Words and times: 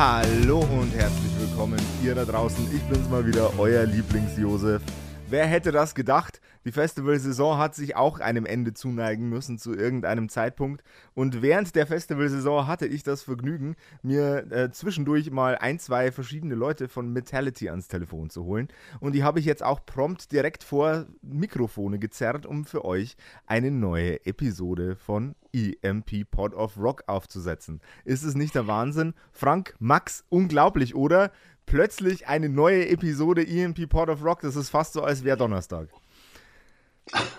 Hallo 0.00 0.60
und 0.60 0.94
herzlich 0.94 1.30
willkommen 1.38 1.78
ihr 2.02 2.14
da 2.14 2.24
draußen. 2.24 2.74
Ich 2.74 2.82
bin's 2.84 3.10
mal 3.10 3.26
wieder, 3.26 3.58
euer 3.58 3.84
Lieblings-Josef. 3.84 4.80
Wer 5.28 5.44
hätte 5.44 5.72
das 5.72 5.94
gedacht? 5.94 6.40
Die 6.64 6.72
Festivalsaison 6.72 7.58
hat 7.58 7.74
sich 7.74 7.96
auch 7.96 8.18
einem 8.18 8.46
Ende 8.46 8.72
zuneigen 8.72 9.28
müssen 9.28 9.58
zu 9.58 9.74
irgendeinem 9.74 10.30
Zeitpunkt. 10.30 10.82
Und 11.12 11.42
während 11.42 11.76
der 11.76 11.86
Festivalsaison 11.86 12.66
hatte 12.66 12.86
ich 12.86 13.02
das 13.02 13.22
Vergnügen, 13.22 13.76
mir 14.02 14.50
äh, 14.50 14.70
zwischendurch 14.70 15.30
mal 15.30 15.58
ein, 15.58 15.78
zwei 15.78 16.12
verschiedene 16.12 16.54
Leute 16.54 16.88
von 16.88 17.12
Metality 17.12 17.68
ans 17.68 17.88
Telefon 17.88 18.30
zu 18.30 18.44
holen. 18.44 18.68
Und 19.00 19.14
die 19.14 19.22
habe 19.22 19.38
ich 19.38 19.44
jetzt 19.44 19.62
auch 19.62 19.84
prompt 19.84 20.32
direkt 20.32 20.64
vor 20.64 21.04
Mikrofone 21.20 21.98
gezerrt, 21.98 22.46
um 22.46 22.64
für 22.64 22.86
euch 22.86 23.18
eine 23.46 23.70
neue 23.70 24.24
Episode 24.24 24.96
von 24.96 25.34
EMP 25.52 26.30
Pod 26.30 26.54
of 26.54 26.76
Rock 26.76 27.04
aufzusetzen. 27.06 27.80
Ist 28.04 28.22
es 28.22 28.34
nicht 28.34 28.54
der 28.54 28.66
Wahnsinn? 28.66 29.14
Frank, 29.32 29.74
Max, 29.78 30.24
unglaublich, 30.28 30.94
oder? 30.94 31.30
plötzlich 31.70 32.26
eine 32.26 32.48
neue 32.48 32.88
Episode 32.88 33.46
EMP 33.46 33.88
Port 33.88 34.10
of 34.10 34.24
Rock. 34.24 34.40
Das 34.40 34.56
ist 34.56 34.70
fast 34.70 34.92
so, 34.92 35.02
als 35.02 35.24
wäre 35.24 35.36
Donnerstag. 35.36 35.88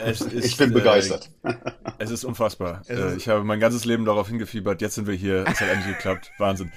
Ist, 0.06 0.34
ich 0.34 0.58
bin 0.58 0.73
begeistert. 0.73 1.30
Äh, 1.44 1.54
es 2.00 2.12
ist 2.12 2.26
unfassbar. 2.26 2.82
Es 2.88 3.00
ist 3.00 3.17
ich 3.17 3.28
habe 3.30 3.44
mein 3.44 3.59
ganzes 3.59 3.86
Leben 3.86 4.04
darauf 4.04 4.28
hingefiebert. 4.28 4.82
Jetzt 4.82 4.95
sind 4.95 5.08
wir 5.08 5.14
hier. 5.14 5.45
Es 5.48 5.62
hat 5.62 5.70
endlich 5.70 5.95
geklappt. 5.95 6.32
Wahnsinn. 6.39 6.72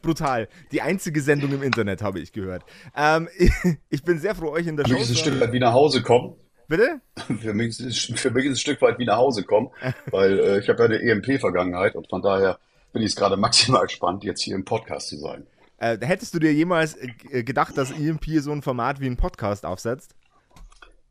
Brutal. 0.00 0.48
Die 0.72 0.80
einzige 0.80 1.20
Sendung 1.20 1.52
im 1.52 1.62
Internet 1.62 2.02
habe 2.02 2.20
ich 2.20 2.32
gehört. 2.32 2.64
Ähm, 2.96 3.28
ich, 3.36 3.52
ich, 3.90 4.02
bin 4.02 4.18
sehr 4.18 4.34
froh, 4.34 4.50
euch 4.50 4.66
in 4.66 4.76
der 4.76 4.84
Show. 4.84 4.90
Für 4.90 4.94
mich 4.94 5.02
ist 5.02 5.10
es 5.10 5.16
ein 5.16 5.30
Stück 5.30 5.40
weit 5.40 5.52
wie 5.52 5.58
nach 5.58 5.72
Hause 5.72 6.02
kommen. 6.02 6.36
Bitte? 6.68 7.00
Für 7.40 7.54
mich, 7.54 7.78
ist, 7.80 8.18
für 8.18 8.30
mich 8.30 8.44
ist 8.46 8.52
es 8.52 8.58
ein 8.58 8.60
Stück 8.60 8.82
weit 8.82 8.98
wie 8.98 9.04
nach 9.04 9.18
Hause 9.18 9.44
kommen, 9.44 9.70
weil 10.10 10.38
äh, 10.38 10.58
ich 10.58 10.68
habe 10.68 10.82
ja 10.82 10.88
eine 10.88 11.00
EMP-Vergangenheit 11.00 11.94
und 11.94 12.08
von 12.08 12.22
daher 12.22 12.58
bin 12.92 13.02
ich 13.02 13.10
es 13.10 13.16
gerade 13.16 13.36
maximal 13.36 13.86
gespannt, 13.86 14.24
jetzt 14.24 14.42
hier 14.42 14.54
im 14.54 14.64
Podcast 14.64 15.08
zu 15.08 15.16
sein. 15.16 15.46
Äh, 15.78 15.98
hättest 16.00 16.34
du 16.34 16.38
dir 16.38 16.52
jemals 16.52 16.96
äh, 16.96 17.42
gedacht, 17.42 17.76
dass 17.76 17.90
EMP 17.90 18.24
so 18.38 18.52
ein 18.52 18.62
Format 18.62 19.00
wie 19.00 19.06
ein 19.06 19.16
Podcast 19.16 19.66
aufsetzt? 19.66 20.14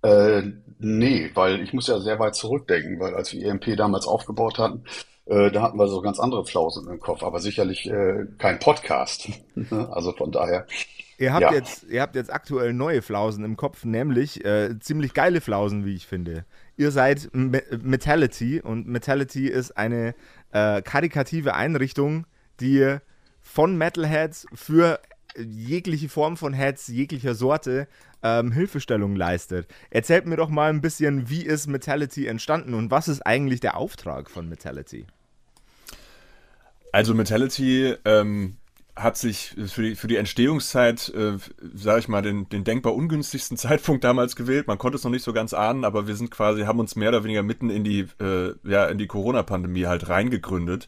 Äh, 0.02 0.44
nee, 0.80 1.32
weil 1.34 1.62
ich 1.62 1.74
muss 1.74 1.88
ja 1.88 2.00
sehr 2.00 2.20
weit 2.20 2.36
zurückdenken, 2.36 3.00
weil 3.00 3.16
als 3.16 3.34
wir 3.34 3.46
EMP 3.46 3.76
damals 3.78 4.06
aufgebaut 4.08 4.58
hatten, 4.58 4.84
äh, 5.26 5.52
da 5.52 5.64
hatten 5.64 5.80
wir 5.80 5.88
so 5.88 6.02
ganz 6.02 6.20
andere 6.20 6.46
Flausen 6.46 6.88
im 6.88 7.00
Kopf, 7.00 7.24
aber 7.24 7.40
sicherlich 7.40 7.90
äh, 7.90 8.26
kein 8.38 8.60
Podcast. 8.60 9.30
also 9.92 10.12
von 10.12 10.32
daher. 10.32 10.68
Ihr 11.18 11.34
habt, 11.34 11.44
ja. 11.44 11.54
jetzt, 11.54 11.84
ihr 11.84 12.02
habt 12.02 12.16
jetzt 12.16 12.32
aktuell 12.32 12.74
neue 12.74 13.02
Flausen 13.02 13.46
im 13.46 13.56
Kopf, 13.56 13.86
nämlich 13.86 14.44
äh, 14.44 14.78
ziemlich 14.80 15.14
geile 15.14 15.40
Flausen, 15.40 15.86
wie 15.86 15.96
ich 15.96 16.08
finde. 16.08 16.46
Ihr 16.76 16.92
seid 16.92 17.30
Me 17.34 17.64
Metality 17.82 18.62
und 18.62 18.88
Metality 18.88 19.48
ist 19.48 19.78
eine 19.78 20.14
äh, 20.52 20.82
karikative 20.82 21.54
Einrichtung, 21.54 22.26
die 22.60 22.98
von 23.42 23.78
Metalheads 23.78 24.46
für 24.54 25.00
jegliche 25.38 26.10
Form 26.10 26.38
von 26.38 26.54
Heads, 26.54 26.88
jeglicher 26.88 27.36
Sorte, 27.36 27.88
ähm, 28.24 28.52
Hilfestellung 28.52 29.16
leistet. 29.16 29.68
Erzählt 29.90 30.26
mir 30.26 30.36
doch 30.36 30.50
mal 30.50 30.70
ein 30.70 30.82
bisschen, 30.82 31.30
wie 31.30 31.44
ist 31.46 31.68
Metality 31.68 32.28
entstanden 32.28 32.74
und 32.74 32.92
was 32.92 33.08
ist 33.08 33.22
eigentlich 33.22 33.60
der 33.60 33.78
Auftrag 33.78 34.30
von 34.30 34.50
Metality? 34.50 35.06
Also 36.92 37.14
Metality 37.14 37.96
ähm, 38.06 38.58
hat 38.96 39.18
sich 39.18 39.56
für 39.68 39.82
die, 39.82 39.96
für 39.96 40.08
die 40.08 40.16
Entstehungszeit, 40.16 41.10
äh, 41.10 41.38
sage 41.74 42.00
ich 42.00 42.08
mal, 42.08 42.22
den, 42.22 42.48
den 42.48 42.64
denkbar 42.64 42.96
ungünstigsten 42.96 43.58
Zeitpunkt 43.58 44.04
damals 44.04 44.36
gewählt. 44.36 44.68
Man 44.68 44.78
konnte 44.78 44.98
es 44.98 45.04
noch 45.04 45.12
nicht 45.12 45.24
so 45.24 45.34
ganz 45.34 45.54
ahnen, 45.54 45.84
aber 45.84 46.08
wir 46.08 46.16
sind 46.16 46.32
quasi, 46.32 46.62
haben 46.62 46.80
uns 46.80 46.96
mehr 46.96 47.10
oder 47.10 47.24
weniger 47.24 47.44
mitten 47.44 47.70
in 47.70 47.84
die, 47.84 48.08
äh, 48.22 48.54
ja, 48.64 48.86
in 48.86 48.98
die 48.98 49.08
Corona-Pandemie 49.08 49.86
halt 49.86 50.08
reingegründet. 50.08 50.88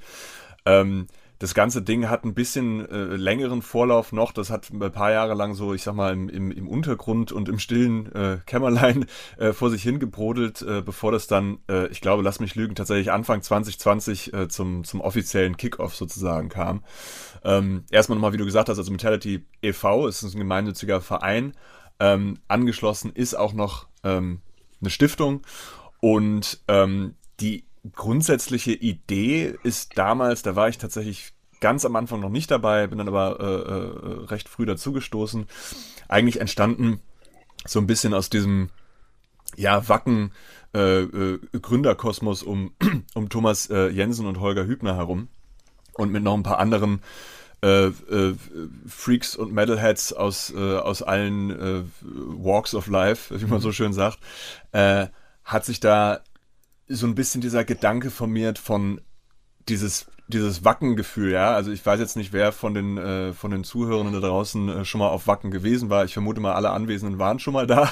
Ähm, 0.65 1.07
das 1.39 1.53
ganze 1.53 1.81
Ding 1.81 2.09
hat 2.09 2.23
ein 2.23 2.33
bisschen 2.33 2.89
äh, 2.89 3.15
längeren 3.15 3.61
Vorlauf 3.61 4.11
noch. 4.11 4.31
Das 4.31 4.49
hat 4.49 4.71
ein 4.71 4.79
paar 4.91 5.11
Jahre 5.11 5.35
lang 5.35 5.53
so, 5.53 5.73
ich 5.73 5.83
sag 5.83 5.93
mal, 5.93 6.11
im, 6.13 6.29
im, 6.29 6.51
im 6.51 6.67
Untergrund 6.67 7.31
und 7.31 7.47
im 7.47 7.59
stillen 7.59 8.11
äh, 8.13 8.39
Kämmerlein 8.45 9.05
äh, 9.37 9.53
vor 9.53 9.69
sich 9.69 9.83
hingebrodelt, 9.83 10.61
äh, 10.63 10.81
bevor 10.81 11.11
das 11.11 11.27
dann, 11.27 11.59
äh, 11.69 11.87
ich 11.87 12.01
glaube, 12.01 12.23
lass 12.23 12.39
mich 12.39 12.55
lügen, 12.55 12.75
tatsächlich 12.75 13.11
Anfang 13.11 13.41
2020 13.41 14.33
äh, 14.33 14.47
zum, 14.47 14.83
zum 14.83 15.01
offiziellen 15.01 15.57
Kickoff 15.57 15.95
sozusagen 15.95 16.49
kam. 16.49 16.83
Ähm, 17.43 17.83
erstmal 17.91 18.15
nochmal, 18.17 18.33
wie 18.33 18.37
du 18.37 18.45
gesagt 18.45 18.69
hast, 18.69 18.79
also 18.79 18.91
Mentality 18.91 19.45
e.V. 19.61 20.07
ist 20.07 20.23
ein 20.23 20.39
gemeinnütziger 20.39 21.01
Verein. 21.01 21.53
Ähm, 21.99 22.39
angeschlossen 22.47 23.11
ist 23.13 23.35
auch 23.35 23.53
noch 23.53 23.87
ähm, 24.03 24.41
eine 24.81 24.89
Stiftung 24.89 25.41
und 25.99 26.59
ähm, 26.67 27.15
die 27.39 27.66
grundsätzliche 27.95 28.73
Idee 28.73 29.57
ist 29.63 29.97
damals, 29.97 30.41
da 30.41 30.55
war 30.55 30.69
ich 30.69 30.77
tatsächlich 30.77 31.33
ganz 31.59 31.85
am 31.85 31.95
Anfang 31.95 32.19
noch 32.19 32.29
nicht 32.29 32.51
dabei, 32.51 32.87
bin 32.87 32.97
dann 32.97 33.07
aber 33.07 33.39
äh, 33.39 33.43
äh, 33.43 34.25
recht 34.25 34.49
früh 34.49 34.65
dazugestoßen, 34.65 35.47
eigentlich 36.07 36.39
entstanden 36.39 36.99
so 37.65 37.79
ein 37.79 37.87
bisschen 37.87 38.13
aus 38.13 38.29
diesem 38.29 38.69
ja, 39.55 39.87
Wacken 39.89 40.31
äh, 40.73 41.01
äh, 41.01 41.39
Gründerkosmos 41.59 42.43
um, 42.43 42.73
um 43.15 43.29
Thomas 43.29 43.69
äh, 43.69 43.87
Jensen 43.89 44.27
und 44.27 44.39
Holger 44.39 44.65
Hübner 44.65 44.95
herum 44.95 45.29
und 45.93 46.11
mit 46.11 46.23
noch 46.23 46.35
ein 46.35 46.43
paar 46.43 46.59
anderen 46.59 47.01
äh, 47.63 47.87
äh, 47.87 48.35
Freaks 48.87 49.35
und 49.35 49.51
Metalheads 49.51 50.13
aus, 50.13 50.53
äh, 50.55 50.77
aus 50.77 51.01
allen 51.01 51.49
äh, 51.49 51.83
Walks 52.03 52.75
of 52.75 52.87
Life, 52.87 53.39
wie 53.41 53.45
man 53.45 53.61
so 53.61 53.71
schön 53.71 53.93
sagt, 53.93 54.19
äh, 54.73 55.07
hat 55.43 55.65
sich 55.65 55.79
da 55.79 56.21
so 56.87 57.07
ein 57.07 57.15
bisschen 57.15 57.41
dieser 57.41 57.65
Gedanke 57.65 58.11
formiert 58.11 58.59
von 58.59 59.01
dieses 59.67 60.05
dieses 60.29 60.65
Wackengefühl, 60.65 61.31
ja. 61.31 61.53
Also 61.53 61.71
ich 61.71 61.85
weiß 61.85 61.99
jetzt 61.99 62.17
nicht, 62.17 62.33
wer 62.33 62.51
von 62.51 62.73
den 62.73 62.97
äh, 62.97 63.31
von 63.33 63.51
den 63.51 63.63
Zuhörern 63.63 64.11
da 64.11 64.19
draußen 64.19 64.69
äh, 64.69 64.83
schon 64.85 64.99
mal 64.99 65.07
auf 65.07 65.27
Wacken 65.27 65.51
gewesen 65.51 65.89
war. 65.89 66.03
Ich 66.05 66.13
vermute 66.13 66.41
mal, 66.41 66.53
alle 66.53 66.71
Anwesenden 66.71 67.17
waren 67.17 67.39
schon 67.39 67.53
mal 67.53 67.65
da. 67.65 67.89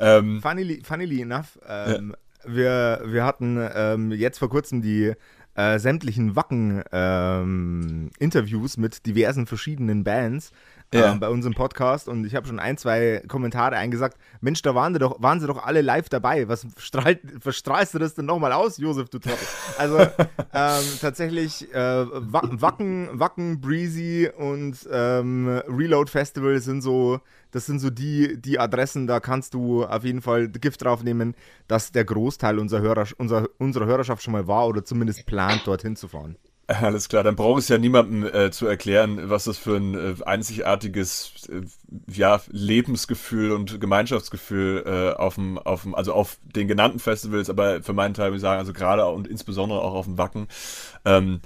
ähm, 0.18 0.42
funnily, 0.42 0.82
funnily 0.84 1.22
enough, 1.22 1.56
ähm, 1.68 2.16
ja. 2.44 2.52
wir 2.52 3.02
wir 3.06 3.24
hatten 3.24 3.64
ähm, 3.74 4.10
jetzt 4.10 4.38
vor 4.38 4.50
kurzem 4.50 4.82
die 4.82 5.12
äh, 5.54 5.78
sämtlichen 5.78 6.34
Wacken-Interviews 6.36 8.76
ähm, 8.76 8.80
mit 8.80 9.06
diversen 9.06 9.46
verschiedenen 9.46 10.04
Bands 10.04 10.52
ja. 10.94 11.12
ähm, 11.12 11.20
bei 11.20 11.28
unserem 11.28 11.54
Podcast 11.54 12.08
und 12.08 12.24
ich 12.24 12.34
habe 12.34 12.46
schon 12.46 12.58
ein, 12.58 12.76
zwei 12.76 13.22
Kommentare 13.28 13.76
eingesagt. 13.76 14.16
Mensch, 14.40 14.62
da 14.62 14.74
waren, 14.74 14.94
doch, 14.94 15.20
waren 15.20 15.40
sie 15.40 15.46
doch 15.46 15.64
alle 15.64 15.82
live 15.82 16.08
dabei. 16.08 16.48
Was 16.48 16.66
strahlt, 16.78 17.20
verstrahlst 17.40 17.94
du 17.94 17.98
das 17.98 18.14
denn 18.14 18.26
nochmal 18.26 18.52
aus, 18.52 18.78
Josef, 18.78 19.08
du 19.08 19.18
Trottel? 19.18 19.46
Also 19.78 19.98
ähm, 20.54 20.84
tatsächlich 21.00 21.72
äh, 21.74 22.06
Wacken, 22.10 23.08
Wacken, 23.18 23.60
Breezy 23.60 24.30
und 24.36 24.76
ähm, 24.90 25.62
Reload 25.68 26.10
Festival 26.10 26.60
sind 26.60 26.82
so, 26.82 27.20
das 27.50 27.66
sind 27.66 27.80
so 27.80 27.90
die, 27.90 28.40
die 28.40 28.58
Adressen, 28.58 29.06
da 29.06 29.20
kannst 29.20 29.54
du 29.54 29.84
auf 29.84 30.04
jeden 30.04 30.22
Fall 30.22 30.48
Gift 30.48 30.84
drauf 30.84 31.02
nehmen, 31.02 31.34
dass 31.68 31.92
der 31.92 32.04
Großteil 32.04 32.58
unserer, 32.58 32.82
Hörer, 32.82 33.06
unserer, 33.18 33.48
unserer 33.58 33.86
Hörerschaft 33.86 34.22
schon 34.22 34.32
mal 34.32 34.46
war 34.46 34.68
oder 34.68 34.84
zumindest 34.84 35.26
plant, 35.26 35.66
dorthin 35.66 35.96
zu 35.96 36.08
fahren. 36.08 36.36
Alles 36.82 37.08
klar, 37.08 37.22
dann 37.22 37.36
braucht 37.36 37.62
es 37.62 37.68
ja 37.68 37.78
niemandem 37.78 38.24
äh, 38.24 38.50
zu 38.50 38.66
erklären, 38.66 39.30
was 39.30 39.44
das 39.44 39.56
für 39.56 39.76
ein 39.76 39.94
äh, 39.94 40.14
einzigartiges 40.24 41.48
äh, 41.48 41.62
ja, 42.12 42.40
Lebensgefühl 42.50 43.52
und 43.52 43.80
Gemeinschaftsgefühl 43.80 44.82
äh, 44.84 45.16
auf 45.16 45.36
dem, 45.36 45.58
auf 45.58 45.82
dem, 45.82 45.94
also 45.94 46.12
auf 46.12 46.38
den 46.42 46.66
genannten 46.66 46.98
Festivals, 46.98 47.50
aber 47.50 47.82
für 47.82 47.92
meinen 47.92 48.14
Teil 48.14 48.30
würde 48.30 48.36
ich 48.36 48.42
sagen, 48.42 48.58
also 48.58 48.72
gerade 48.72 49.06
und 49.06 49.28
insbesondere 49.28 49.80
auch 49.80 49.94
auf 49.94 50.06
dem 50.06 50.18
Wacken, 50.18 50.48
ähm, 51.04 51.40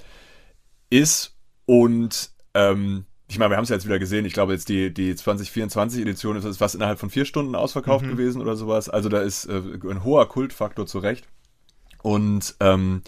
ist 0.88 1.36
und 1.66 2.30
ähm, 2.54 3.04
ich 3.28 3.38
meine, 3.38 3.50
wir 3.50 3.58
haben 3.58 3.64
es 3.64 3.68
ja 3.68 3.76
jetzt 3.76 3.86
wieder 3.86 3.98
gesehen, 3.98 4.24
ich 4.24 4.32
glaube 4.32 4.54
jetzt 4.54 4.70
die, 4.70 4.92
die 4.92 5.14
2024-Edition 5.14 6.36
ist 6.36 6.56
fast 6.56 6.74
innerhalb 6.74 6.98
von 6.98 7.10
vier 7.10 7.26
Stunden 7.26 7.54
ausverkauft 7.54 8.06
mhm. 8.06 8.10
gewesen 8.10 8.40
oder 8.40 8.56
sowas. 8.56 8.88
Also 8.88 9.08
da 9.08 9.20
ist 9.20 9.44
äh, 9.44 9.62
ein 9.88 10.02
hoher 10.02 10.28
Kultfaktor 10.28 10.86
zurecht. 10.86 11.28
Und 12.02 12.56
ähm, 12.58 13.02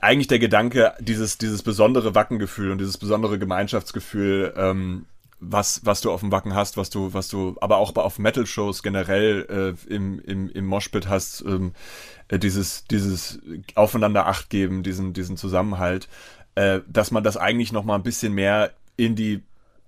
eigentlich 0.00 0.26
der 0.26 0.38
Gedanke, 0.38 0.94
dieses, 1.00 1.38
dieses 1.38 1.62
besondere 1.62 2.14
Wackengefühl 2.14 2.72
und 2.72 2.78
dieses 2.78 2.98
besondere 2.98 3.38
Gemeinschaftsgefühl 3.38 4.52
ähm, 4.56 5.06
was, 5.40 5.80
was 5.84 6.02
du 6.02 6.12
auf 6.12 6.20
dem 6.20 6.30
Wacken 6.30 6.54
hast, 6.54 6.76
was 6.76 6.90
du, 6.90 7.14
was 7.14 7.28
du, 7.28 7.56
aber 7.60 7.78
auch 7.78 7.96
auf 7.96 8.18
Metal-Shows 8.18 8.82
generell 8.82 9.76
äh, 9.88 9.92
im, 9.92 10.20
im, 10.20 10.50
im 10.50 10.66
Moshpit 10.66 11.08
hast, 11.08 11.42
ähm, 11.46 11.72
äh, 12.28 12.38
dieses, 12.38 12.84
dieses 12.84 13.40
Aufeinander 13.74 14.26
Acht 14.26 14.50
geben, 14.50 14.82
diesen, 14.82 15.14
diesen 15.14 15.36
Zusammenhalt, 15.38 16.08
äh, 16.54 16.80
dass 16.86 17.10
man 17.10 17.24
das 17.24 17.38
eigentlich 17.38 17.72
noch 17.72 17.84
mal 17.84 17.96
ein 17.96 18.02
bisschen 18.02 18.34
mehr 18.34 18.72
in 18.96 19.16
die 19.16 19.42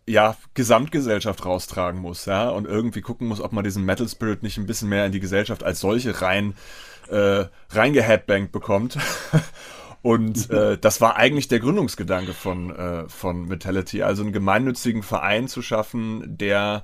ja, 0.07 0.37
Gesamtgesellschaft 0.55 1.45
raustragen 1.45 2.01
muss, 2.01 2.25
ja, 2.25 2.49
und 2.49 2.67
irgendwie 2.67 3.03
gucken 3.03 3.29
muss, 3.29 3.41
ob 3.41 3.53
man 3.53 3.63
diesen 3.63 3.85
Metal 3.85 4.09
Spirit 4.09 4.43
nicht 4.43 4.59
ein 4.59 4.67
bisschen 4.67 4.89
mehr 4.89 5.07
in 5.07 5.13
die 5.13 5.21
Gesellschaft 5.21 5.63
als 5.63 5.81
solche 5.81 6.23
rein, 6.23 6.55
äh, 7.13 7.47
reingeheadbankt 7.71 8.53
bekommt. 8.53 8.99
Und 10.03 10.51
äh, 10.51 10.77
das 10.79 11.01
war 11.01 11.17
eigentlich 11.17 11.47
der 11.47 11.61
Gründungsgedanke 11.61 12.33
von, 12.33 12.75
äh, 12.75 13.09
von 13.09 13.47
Metality, 13.47 14.03
also 14.03 14.23
einen 14.23 14.33
gemeinnützigen 14.33 15.05
Verein 15.05 15.47
zu 15.47 15.63
schaffen, 15.63 16.37
der 16.37 16.83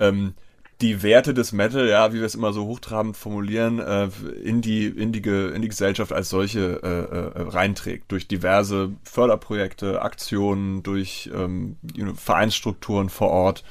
ähm, 0.00 0.32
die 0.80 1.02
Werte 1.02 1.34
des 1.34 1.52
Metal, 1.52 1.86
ja, 1.88 2.12
wie 2.12 2.18
wir 2.18 2.26
es 2.26 2.34
immer 2.34 2.52
so 2.52 2.66
hochtrabend 2.66 3.16
formulieren, 3.16 3.78
äh, 3.78 4.08
in, 4.42 4.60
die, 4.60 4.86
in, 4.86 5.12
die, 5.12 5.20
in 5.20 5.62
die 5.62 5.68
Gesellschaft 5.68 6.12
als 6.12 6.30
solche 6.30 6.80
äh, 6.82 7.38
äh, 7.38 7.42
reinträgt. 7.50 8.10
Durch 8.10 8.28
diverse 8.28 8.92
Förderprojekte, 9.04 10.02
Aktionen, 10.02 10.82
durch 10.82 11.30
ähm, 11.34 11.76
Vereinsstrukturen 12.16 13.08
vor 13.08 13.30
Ort. 13.30 13.64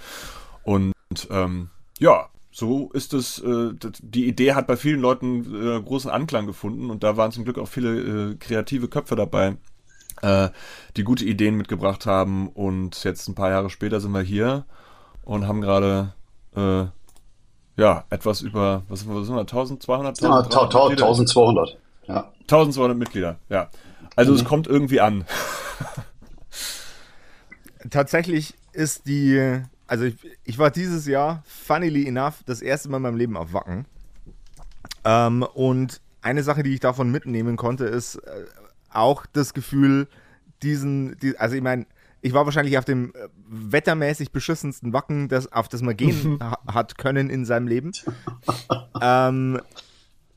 Und 0.64 0.94
ähm, 1.30 1.70
ja, 2.00 2.30
so 2.54 2.92
ist 2.94 3.14
es, 3.16 3.40
äh, 3.40 3.72
die 4.02 4.28
Idee 4.28 4.54
hat 4.54 4.68
bei 4.68 4.78
vielen 4.78 5.02
Leuten 5.02 5.40
äh, 5.56 5.82
großen 5.82 6.12
Anklang 6.12 6.46
gefunden 6.46 6.92
und 6.92 7.04
da 7.04 7.18
waren 7.18 7.32
zum 7.32 7.46
Glück 7.46 7.58
auch 7.58 7.68
viele 7.68 8.32
äh, 8.32 8.36
kreative 8.36 8.88
Köpfe 8.88 9.16
dabei, 9.16 9.58
äh, 10.22 10.50
die 10.96 11.04
gute 11.04 11.26
Ideen 11.26 11.58
mitgebracht 11.58 12.06
haben 12.06 12.48
und 12.48 13.04
jetzt 13.04 13.28
ein 13.28 13.34
paar 13.34 13.50
Jahre 13.50 13.72
später 13.72 14.00
sind 14.00 14.12
wir 14.12 14.22
hier 14.22 14.66
und 15.24 15.48
haben 15.48 15.62
gerade 15.62 16.14
äh, 16.56 16.86
ja, 17.76 18.06
etwas 18.12 18.42
über, 18.42 18.84
was 18.88 19.00
sind 19.00 19.12
wir, 19.12 19.40
1200? 19.40 20.22
Ja, 20.22 20.38
1200, 20.42 21.78
ja. 22.08 22.32
1200 22.42 22.96
Mitglieder, 22.96 23.40
ja. 23.50 23.70
Also 24.16 24.32
mhm. 24.32 24.38
es 24.38 24.46
kommt 24.46 24.68
irgendwie 24.68 25.02
an. 25.02 25.26
Tatsächlich 27.90 28.54
ist 28.74 29.08
die 29.08 29.64
also 29.88 30.06
ich, 30.06 30.16
ich, 30.44 30.58
war 30.58 30.72
dieses 30.72 31.06
Jahr, 31.08 31.44
funnily 31.46 32.08
enough, 32.08 32.44
das 32.46 32.62
erste 32.62 32.90
Mal 32.90 32.98
in 32.98 33.04
meinem 33.04 33.18
Leben 33.18 33.38
auf 33.38 33.54
Wacken. 33.54 33.86
Ähm, 35.04 35.44
und 35.54 36.02
eine 36.22 36.44
Sache, 36.44 36.64
die 36.64 36.74
ich 36.74 36.80
davon 36.80 37.12
mitnehmen 37.12 37.58
konnte, 37.58 37.86
ist 37.86 38.16
äh, 38.16 38.46
auch 38.90 39.26
das 39.26 39.54
Gefühl, 39.54 40.08
diesen, 40.62 41.18
die, 41.20 41.38
also 41.38 41.56
ich 41.56 41.62
meine, 41.62 41.86
ich 42.22 42.34
war 42.34 42.46
wahrscheinlich 42.46 42.78
auf 42.78 42.86
dem 42.86 43.14
äh, 43.14 43.28
wettermäßig 43.48 44.32
beschissensten 44.32 44.94
Wacken, 44.94 45.28
das, 45.28 45.52
auf 45.52 45.68
das 45.68 45.82
man 45.82 45.98
gehen 45.98 46.40
ha 46.42 46.58
hat 46.68 46.98
können 46.98 47.30
in 47.30 47.46
seinem 47.46 47.68
Leben. 47.68 47.92
ähm, 49.02 49.60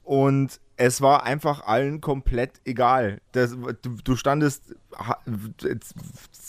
und 0.03 0.61
es 0.77 1.01
war 1.01 1.25
einfach 1.25 1.67
allen 1.67 2.01
komplett 2.01 2.61
egal. 2.65 3.21
Das, 3.33 3.57
du, 3.83 3.97
du 4.03 4.17
standest 4.17 4.75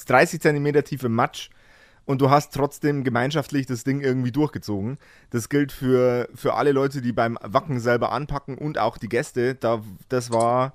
30 0.08 0.42
Zentimeter 0.42 0.84
tiefe 0.84 1.10
Matsch 1.10 1.50
und 2.08 2.22
du 2.22 2.30
hast 2.30 2.54
trotzdem 2.54 3.04
gemeinschaftlich 3.04 3.66
das 3.66 3.84
Ding 3.84 4.00
irgendwie 4.00 4.32
durchgezogen. 4.32 4.98
Das 5.30 5.50
gilt 5.50 5.74
für, 5.74 6.30
für 6.34 6.54
alle 6.54 6.72
Leute, 6.72 7.02
die 7.02 7.12
beim 7.12 7.38
Wacken 7.42 7.82
selber 7.82 8.14
anpacken 8.14 8.58
und 8.58 8.80
auch 8.80 8.98
die 8.98 9.10
Gäste. 9.10 9.56
Da, 9.56 9.82
das 10.08 10.32
war, 10.32 10.74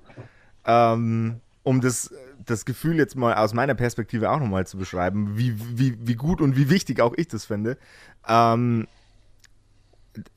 ähm, 0.65 1.41
um 1.63 1.81
das, 1.81 2.13
das 2.45 2.65
Gefühl 2.65 2.97
jetzt 2.97 3.15
mal 3.15 3.33
aus 3.33 3.55
meiner 3.55 3.73
Perspektive 3.73 4.29
auch 4.29 4.39
nochmal 4.39 4.67
zu 4.67 4.77
beschreiben, 4.77 5.35
wie, 5.35 5.55
wie, 5.75 5.97
wie 5.99 6.15
gut 6.15 6.39
und 6.39 6.55
wie 6.55 6.69
wichtig 6.69 7.01
auch 7.01 7.15
ich 7.17 7.29
das 7.29 7.45
finde. 7.45 7.79
Ähm, 8.27 8.87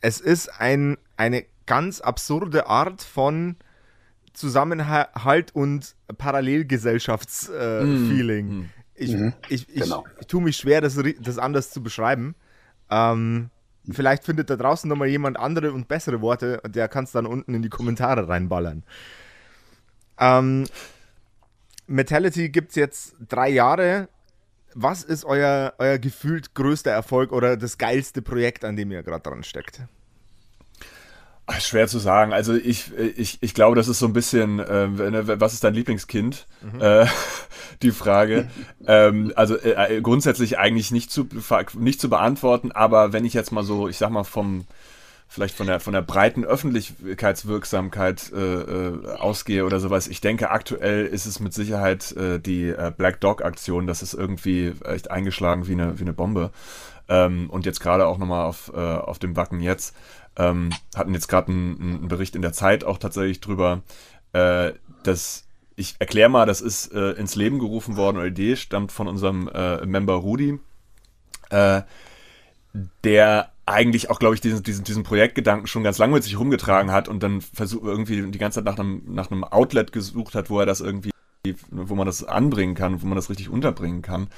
es 0.01 0.23
ist 0.23 0.49
ein, 0.49 0.97
eine 1.19 1.45
ganz 1.67 2.01
absurde 2.01 2.69
Art 2.69 3.03
von 3.03 3.57
Zusammenhalt 4.33 5.55
und 5.55 5.95
Parallelgesellschaftsfeeling. 6.17 8.49
Äh, 8.49 8.53
mm, 8.53 8.61
mm. 8.61 8.71
Ich, 8.97 9.13
mhm, 9.13 9.35
ich, 9.49 9.69
ich, 9.69 9.83
genau. 9.83 10.05
ich 10.21 10.27
tue 10.27 10.43
mich 10.43 10.57
schwer, 10.57 10.81
das, 10.81 10.99
das 11.21 11.39
anders 11.39 11.71
zu 11.71 11.83
beschreiben. 11.83 12.35
Ähm, 12.91 13.51
vielleicht 13.91 14.25
findet 14.25 14.51
da 14.51 14.57
draußen 14.57 14.89
nochmal 14.89 15.09
jemand 15.09 15.39
andere 15.39 15.73
und 15.73 15.89
bessere 15.89 16.21
Worte 16.21 16.61
und 16.63 16.75
der 16.75 16.89
kann 16.89 17.05
es 17.05 17.13
dann 17.13 17.27
unten 17.27 17.55
in 17.55 17.63
die 17.63 17.69
Kommentare 17.69 18.29
reinballern. 18.29 18.85
Ähm, 20.19 20.67
Metality 21.87 22.49
gibt 22.49 22.71
es 22.71 22.77
jetzt 22.77 23.17
drei 23.29 23.49
Jahre. 23.49 24.09
Was 24.75 25.05
ist 25.05 25.25
euer, 25.25 25.75
euer 25.79 25.99
gefühlt 25.99 26.55
größter 26.55 26.91
Erfolg 26.91 27.33
oder 27.33 27.57
das 27.57 27.79
geilste 27.79 28.23
Projekt, 28.23 28.65
an 28.65 28.77
dem 28.77 28.91
ihr 28.91 29.03
gerade 29.03 29.23
dran 29.23 29.43
steckt? 29.43 29.81
Schwer 31.61 31.87
zu 31.87 31.99
sagen. 31.99 32.33
Also 32.33 32.55
ich, 32.55 32.93
ich, 32.97 33.39
ich 33.41 33.55
glaube, 33.55 33.77
das 33.77 33.89
ist 33.89 33.99
so 33.99 34.07
ein 34.07 34.13
bisschen, 34.13 34.59
äh, 34.59 35.41
was 35.41 35.55
ist 35.55 35.63
dein 35.65 35.75
Lieblingskind? 35.75 36.47
Mhm. 36.61 36.81
Äh, 36.81 37.07
die 37.83 37.93
Frage. 37.93 38.49
ähm, 38.87 39.33
also 39.37 39.57
äh, 39.57 39.97
äh, 39.97 40.01
grundsätzlich 40.01 40.59
eigentlich 40.59 40.91
nicht 40.91 41.11
zu, 41.11 41.29
nicht 41.75 42.01
zu 42.01 42.11
beantworten, 42.11 42.73
aber 42.73 43.13
wenn 43.13 43.25
ich 43.25 43.35
jetzt 43.35 43.53
mal 43.53 43.63
so, 43.63 43.89
ich 43.89 43.97
sag 43.97 44.11
mal, 44.11 44.25
vom 44.25 44.67
vielleicht 45.29 45.57
von 45.57 45.67
der 45.67 45.81
von 45.81 45.93
der 45.93 46.03
breiten 46.03 46.45
Öffentlichkeitswirksamkeit 46.45 48.33
äh, 48.33 48.39
äh, 48.39 49.07
ausgehe 49.19 49.65
oder 49.65 49.81
sowas. 49.81 50.07
Ich 50.07 50.21
denke, 50.21 50.51
aktuell 50.51 51.05
ist 51.05 51.27
es 51.27 51.41
mit 51.41 51.53
Sicherheit 51.53 52.15
die 52.17 52.73
Black 52.97 53.21
Dog 53.21 53.45
Aktion. 53.45 53.89
Das 53.89 54.03
ist 54.03 54.15
irgendwie 54.15 54.73
echt 54.85 55.11
eingeschlagen 55.11 55.67
wie 55.67 55.73
eine 55.73 55.99
wie 55.99 56.05
eine 56.05 56.13
Bombe. 56.13 56.53
Ähm, 57.09 57.51
und 57.51 57.67
jetzt 57.67 57.81
gerade 57.81 58.07
auch 58.07 58.19
nochmal 58.19 58.47
auf 58.47 58.73
äh, 58.75 58.81
auf 58.81 59.19
dem 59.19 59.37
Wacken 59.37 59.61
jetzt 59.61 59.95
ähm, 60.37 60.71
hatten 60.95 61.15
jetzt 61.15 61.29
gerade 61.29 61.53
einen, 61.53 61.81
einen, 61.81 62.09
Bericht 62.09 62.37
in 62.37 62.43
der 62.43 62.53
Zeit 62.53 62.85
auch 62.85 62.99
tatsächlich 62.99 63.41
drüber, 63.41 63.83
äh, 64.33 64.73
dass 65.03 65.45
ich 65.77 65.97
erkläre 65.99 66.29
mal, 66.29 66.47
das 66.47 66.61
ist 66.61 66.93
äh, 66.93 67.13
ins 67.13 67.37
Leben 67.37 67.59
gerufen 67.59 67.97
worden, 67.97 68.17
oder 68.17 68.27
Idee 68.27 68.57
stammt 68.57 68.93
von 68.93 69.09
unserem 69.09 69.49
äh, 69.49 69.85
Member 69.85 70.15
Rudi, 70.15 70.59
äh, 71.51 71.83
der 73.05 73.53
eigentlich 73.67 74.11
auch, 74.11 74.19
glaube 74.19 74.35
ich, 74.35 74.41
diesen, 74.41 74.63
diesen, 74.63 74.85
diesen 74.85 75.03
Projektgedanken 75.03 75.67
schon 75.67 75.83
ganz 75.83 75.99
lange 75.99 76.15
mit 76.15 76.23
sich 76.23 76.39
rumgetragen 76.39 76.93
hat 76.93 77.09
und 77.09 77.23
dann 77.23 77.41
versucht 77.41 77.85
irgendwie 77.85 78.31
die 78.31 78.39
ganze 78.39 78.57
Zeit 78.57 78.65
nach 78.65 78.79
einem, 78.79 79.03
nach 79.07 79.31
einem 79.31 79.45
Outlet 79.45 79.93
gesucht 79.93 80.35
hat, 80.35 80.51
wo 80.51 80.61
er 80.61 80.67
das 80.67 80.81
irgendwie, 80.81 81.11
wo 81.71 81.95
man 81.95 82.07
das 82.07 82.25
anbringen 82.25 82.75
kann, 82.75 83.03
wo 83.03 83.07
man 83.07 83.17
das 83.17 83.29
richtig 83.29 83.49
unterbringen 83.49 84.03
kann. 84.03 84.29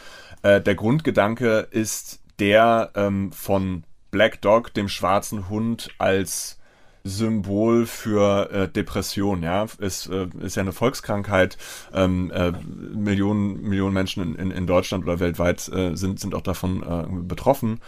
Äh, 0.42 0.60
der 0.60 0.74
Grundgedanke 0.74 1.68
ist 1.70 2.20
der 2.38 2.90
ähm, 2.94 3.32
von 3.32 3.84
Black 4.10 4.40
Dog, 4.40 4.72
dem 4.74 4.88
schwarzen 4.88 5.48
Hund, 5.48 5.90
als 5.98 6.58
Symbol 7.04 7.86
für 7.86 8.50
äh, 8.50 8.68
Depression, 8.68 9.42
ja, 9.42 9.66
ist, 9.78 10.08
äh, 10.08 10.28
ist 10.40 10.56
ja 10.56 10.62
eine 10.62 10.72
Volkskrankheit. 10.72 11.56
Ähm, 11.92 12.30
äh, 12.30 12.52
Millionen, 12.52 13.62
Millionen 13.62 13.94
Menschen 13.94 14.36
in, 14.36 14.50
in, 14.50 14.66
Deutschland 14.66 15.04
oder 15.04 15.20
weltweit 15.20 15.68
äh, 15.68 15.94
sind, 15.96 16.20
sind 16.20 16.34
auch 16.34 16.42
davon 16.42 16.82
äh, 16.82 17.06
betroffen. 17.22 17.80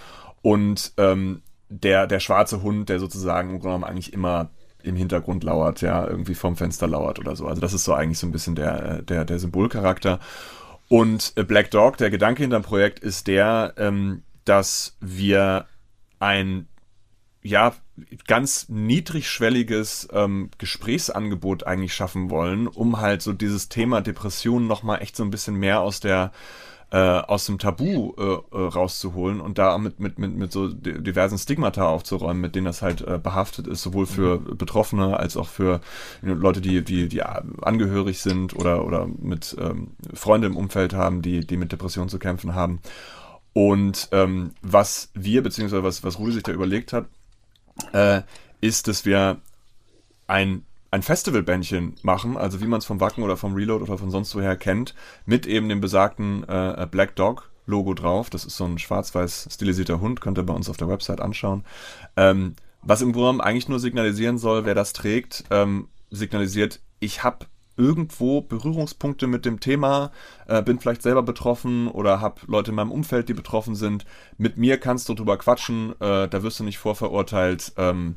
Und 0.43 0.93
ähm, 0.97 1.43
der, 1.69 2.07
der 2.07 2.21
schwarze 2.21 2.63
Hund, 2.63 2.89
der 2.89 2.99
sozusagen 2.99 3.51
im 3.51 3.61
Grunde 3.61 3.77
genommen 3.77 3.85
eigentlich 3.85 4.13
immer 4.13 4.51
im 4.83 4.97
Hintergrund 4.97 5.45
lauert, 5.45 5.83
ja, 5.83 6.07
irgendwie 6.07 6.35
vorm 6.35 6.57
Fenster 6.57 6.87
lauert 6.87 7.19
oder 7.19 7.37
so. 7.37 7.47
Also 7.47 7.61
das 7.61 7.75
ist 7.75 7.85
so 7.85 7.93
eigentlich 7.93 8.19
so 8.19 8.27
ein 8.27 8.33
bisschen 8.33 8.55
der, 8.55 9.03
der, 9.03 9.25
der 9.25 9.39
Symbolcharakter. 9.39 10.19
Und 10.89 11.35
äh, 11.37 11.45
Black 11.45 11.71
Dog, 11.71 11.99
der 11.99 12.11
Gedanke 12.11 12.43
hinter 12.43 12.59
dem 12.59 12.65
Projekt 12.65 12.99
ist 12.99 13.27
der, 13.27 13.75
ähm, 13.77 14.23
dass 14.45 14.97
wir 15.01 15.67
ein 16.19 16.69
ja 17.43 17.75
ganz 18.27 18.69
niedrigschwelliges 18.69 20.09
ähm, 20.13 20.51
Gesprächsangebot 20.59 21.67
eigentlich 21.67 21.95
schaffen 21.95 22.31
wollen, 22.31 22.67
um 22.67 23.01
halt 23.01 23.23
so 23.23 23.33
dieses 23.33 23.69
Thema 23.69 24.01
Depression 24.01 24.67
noch 24.67 24.83
mal 24.83 24.99
echt 24.99 25.17
so 25.17 25.23
ein 25.23 25.31
bisschen 25.31 25.57
mehr 25.57 25.81
aus 25.81 26.01
der 26.01 26.33
äh, 26.93 26.97
aus 26.99 27.47
dem 27.47 27.59
Tabu 27.59 28.15
äh, 28.19 28.23
äh, 28.23 28.67
rauszuholen 28.67 29.41
und 29.41 29.59
da 29.59 29.79
mit, 29.79 30.01
mit, 30.01 30.19
mit, 30.19 30.35
mit 30.35 30.51
so 30.51 30.69
diversen 30.69 31.39
Stigmata 31.39 31.87
aufzuräumen, 31.87 32.41
mit 32.41 32.57
denen 32.57 32.65
das 32.65 32.83
halt 32.83 33.03
äh, 33.03 33.19
behaftet 33.19 33.69
ist, 33.69 33.83
sowohl 33.83 34.07
für. 34.07 34.41
Betroffene 34.41 35.19
als 35.19 35.37
auch 35.37 35.49
für 35.49 35.81
Leute, 36.23 36.61
die, 36.61 36.83
die, 36.83 37.09
die 37.09 37.23
angehörig 37.23 38.21
sind 38.21 38.55
oder, 38.57 38.85
oder 38.85 39.07
mit 39.07 39.57
ähm, 39.61 39.93
Freunde 40.13 40.49
im 40.49 40.57
Umfeld 40.57 40.93
haben, 40.93 41.23
die, 41.23 41.47
die 41.47 41.57
mit 41.57 41.73
Depressionen 41.73 42.09
zu 42.09 42.19
kämpfen 42.19 42.55
haben. 42.55 42.81
Und 43.53 44.09
ähm, 44.13 44.53
was 44.63 45.11
wir, 45.15 45.43
beziehungsweise 45.43 45.83
was, 45.83 46.05
was 46.05 46.19
Rudi 46.19 46.33
sich 46.33 46.43
da 46.43 46.53
überlegt 46.53 46.93
hat, 46.93 47.07
äh, 47.93 48.23
ist, 48.61 48.89
dass 48.89 49.05
wir 49.05 49.41
ein, 50.27 50.65
ein 50.91 51.03
Festivalbändchen 51.03 51.97
machen, 52.03 52.37
also 52.37 52.61
wie 52.61 52.67
man 52.67 52.79
es 52.79 52.87
vom 52.87 53.01
Wacken 53.01 53.25
oder 53.25 53.37
vom 53.37 53.55
Reload 53.55 53.85
oder 53.85 53.99
von 53.99 54.11
sonst 54.11 54.35
woher 54.35 54.57
kennt, 54.57 54.95
mit 55.27 55.47
eben 55.47 55.69
dem 55.69 55.81
besagten 55.81 56.45
äh, 56.49 56.87
Black 56.91 57.17
Dog 57.17 57.51
Logo 57.67 57.95
drauf. 57.95 58.31
Das 58.31 58.45
ist 58.45 58.57
so 58.57 58.65
ein 58.65 58.79
schwarz-weiß 58.79 59.49
stilisierter 59.51 60.01
Hund, 60.01 60.21
könnt 60.21 60.39
ihr 60.39 60.45
bei 60.45 60.55
uns 60.55 60.69
auf 60.69 60.77
der 60.77 60.89
Website 60.89 61.21
anschauen. 61.21 61.65
Ähm, 62.17 62.55
was 62.83 63.03
im 63.03 63.13
Grunde 63.13 63.45
eigentlich 63.45 63.69
nur 63.69 63.79
signalisieren 63.79 64.39
soll, 64.39 64.65
wer 64.65 64.75
das 64.75 64.93
trägt, 64.93 65.45
ähm, 65.51 65.89
signalisiert, 66.11 66.81
ich 66.99 67.23
habe 67.23 67.47
irgendwo 67.81 68.43
Berührungspunkte 68.43 69.27
mit 69.27 69.47
dem 69.47 69.59
Thema, 69.59 70.13
äh, 70.47 70.63
bin 70.63 70.79
vielleicht 70.79 71.03
selber 71.03 71.23
betroffen 71.23 71.89
oder 71.89 72.21
habe 72.21 72.43
Leute 72.47 72.71
in 72.71 72.77
meinem 72.77 72.93
Umfeld, 72.93 73.29
die 73.29 73.35
betroffen 73.35 73.75
sind. 73.75 74.05
Mit 74.37 74.59
mir 74.59 74.79
kannst 74.79 75.09
du 75.09 75.15
drüber 75.15 75.39
quatschen, 75.39 75.93
äh, 76.01 76.29
da 76.29 76.43
wirst 76.43 76.61
du 76.61 76.65
nicht 76.65 76.79
vorverurteilt. 76.79 77.73
Ähm, 77.79 78.17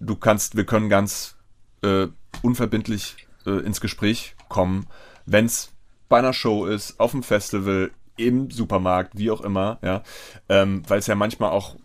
du 0.00 0.16
kannst, 0.16 0.56
wir 0.56 0.64
können 0.64 0.88
ganz 0.88 1.36
äh, 1.82 2.08
unverbindlich 2.42 3.28
äh, 3.44 3.50
ins 3.50 3.80
Gespräch 3.80 4.34
kommen, 4.48 4.86
wenn 5.26 5.44
es 5.44 5.72
bei 6.08 6.18
einer 6.18 6.32
Show 6.32 6.66
ist, 6.66 6.98
auf 6.98 7.10
dem 7.10 7.22
Festival, 7.22 7.90
im 8.16 8.50
Supermarkt, 8.50 9.18
wie 9.18 9.30
auch 9.30 9.42
immer, 9.42 9.78
ja, 9.82 10.02
ähm, 10.48 10.82
weil 10.88 11.00
es 11.00 11.06
ja 11.06 11.14
manchmal 11.14 11.50
auch 11.50 11.76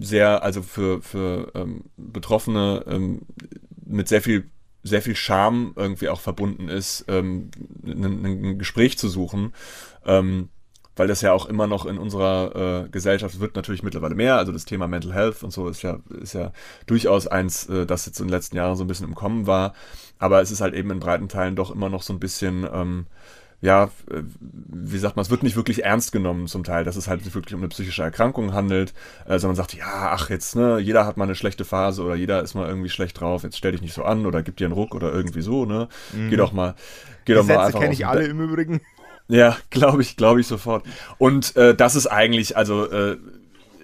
sehr, 0.00 0.42
also 0.42 0.62
für, 0.62 1.00
für 1.00 1.50
ähm, 1.54 1.84
Betroffene 1.96 2.84
ähm, 2.86 3.22
mit 3.86 4.08
sehr 4.08 4.22
viel, 4.22 4.50
sehr 4.88 5.02
viel 5.02 5.16
Scham 5.16 5.72
irgendwie 5.76 6.08
auch 6.08 6.20
verbunden 6.20 6.68
ist, 6.68 7.04
ähm, 7.08 7.50
ein, 7.84 8.24
ein 8.24 8.58
Gespräch 8.58 8.98
zu 8.98 9.08
suchen. 9.08 9.52
Ähm, 10.04 10.48
weil 10.98 11.06
das 11.06 11.20
ja 11.20 11.32
auch 11.32 11.46
immer 11.46 11.66
noch 11.66 11.86
in 11.86 11.96
unserer 11.96 12.84
äh, 12.84 12.88
Gesellschaft 12.88 13.38
wird 13.40 13.54
natürlich 13.54 13.82
mittlerweile 13.82 14.16
mehr. 14.16 14.36
Also 14.36 14.52
das 14.52 14.64
Thema 14.64 14.88
Mental 14.88 15.14
Health 15.14 15.44
und 15.44 15.52
so 15.52 15.68
ist 15.68 15.82
ja, 15.82 15.98
ist 16.20 16.34
ja 16.34 16.52
durchaus 16.86 17.26
eins, 17.26 17.68
äh, 17.68 17.86
das 17.86 18.06
jetzt 18.06 18.18
in 18.18 18.26
den 18.26 18.32
letzten 18.32 18.56
Jahren 18.56 18.76
so 18.76 18.84
ein 18.84 18.88
bisschen 18.88 19.06
im 19.06 19.14
Kommen 19.14 19.46
war. 19.46 19.74
Aber 20.18 20.42
es 20.42 20.50
ist 20.50 20.60
halt 20.60 20.74
eben 20.74 20.90
in 20.90 20.98
breiten 20.98 21.28
Teilen 21.28 21.54
doch 21.54 21.70
immer 21.70 21.88
noch 21.88 22.02
so 22.02 22.12
ein 22.12 22.18
bisschen 22.18 22.66
ähm, 22.72 23.06
ja, 23.60 23.84
äh, 24.10 24.22
wie 24.44 24.98
sagt 24.98 25.16
man, 25.16 25.24
es 25.24 25.30
wird 25.30 25.42
nicht 25.42 25.56
wirklich 25.56 25.84
ernst 25.84 26.12
genommen 26.12 26.46
zum 26.46 26.62
Teil, 26.62 26.84
dass 26.84 26.96
es 26.96 27.08
halt 27.08 27.24
wirklich 27.34 27.54
um 27.54 27.60
eine 27.60 27.68
psychische 27.68 28.02
Erkrankung 28.02 28.52
handelt, 28.52 28.94
äh, 29.24 29.38
sondern 29.38 29.48
man 29.48 29.56
sagt, 29.56 29.74
ja, 29.74 30.10
ach 30.12 30.30
jetzt, 30.30 30.54
ne, 30.54 30.78
jeder 30.78 31.06
hat 31.06 31.16
mal 31.16 31.24
eine 31.24 31.34
schlechte 31.34 31.64
Phase 31.64 32.02
oder 32.02 32.14
jeder 32.14 32.42
ist 32.42 32.54
mal 32.54 32.68
irgendwie 32.68 32.88
schlecht 32.88 33.20
drauf, 33.20 33.42
jetzt 33.42 33.58
stell 33.58 33.72
dich 33.72 33.82
nicht 33.82 33.94
so 33.94 34.04
an 34.04 34.26
oder 34.26 34.42
gib 34.42 34.56
dir 34.56 34.66
einen 34.66 34.74
Ruck 34.74 34.94
oder 34.94 35.12
irgendwie 35.12 35.42
so, 35.42 35.64
ne, 35.64 35.88
mhm. 36.12 36.30
geh 36.30 36.36
doch 36.36 36.52
mal, 36.52 36.76
geh 37.24 37.34
doch 37.34 37.44
mal 37.44 37.58
einfach 37.58 37.80
kenne 37.80 37.92
ich 37.92 38.06
alle 38.06 38.24
im 38.24 38.40
Übrigen. 38.40 38.80
Ja, 39.26 39.56
glaube 39.70 40.02
ich, 40.02 40.16
glaube 40.16 40.40
ich 40.40 40.46
sofort. 40.46 40.84
Und 41.18 41.56
äh, 41.56 41.74
das 41.74 41.96
ist 41.96 42.06
eigentlich, 42.06 42.56
also, 42.56 42.88
äh, 42.90 43.16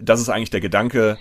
das 0.01 0.21
ist 0.21 0.29
eigentlich 0.29 0.51
der 0.51 0.61
Gedanke, 0.61 1.19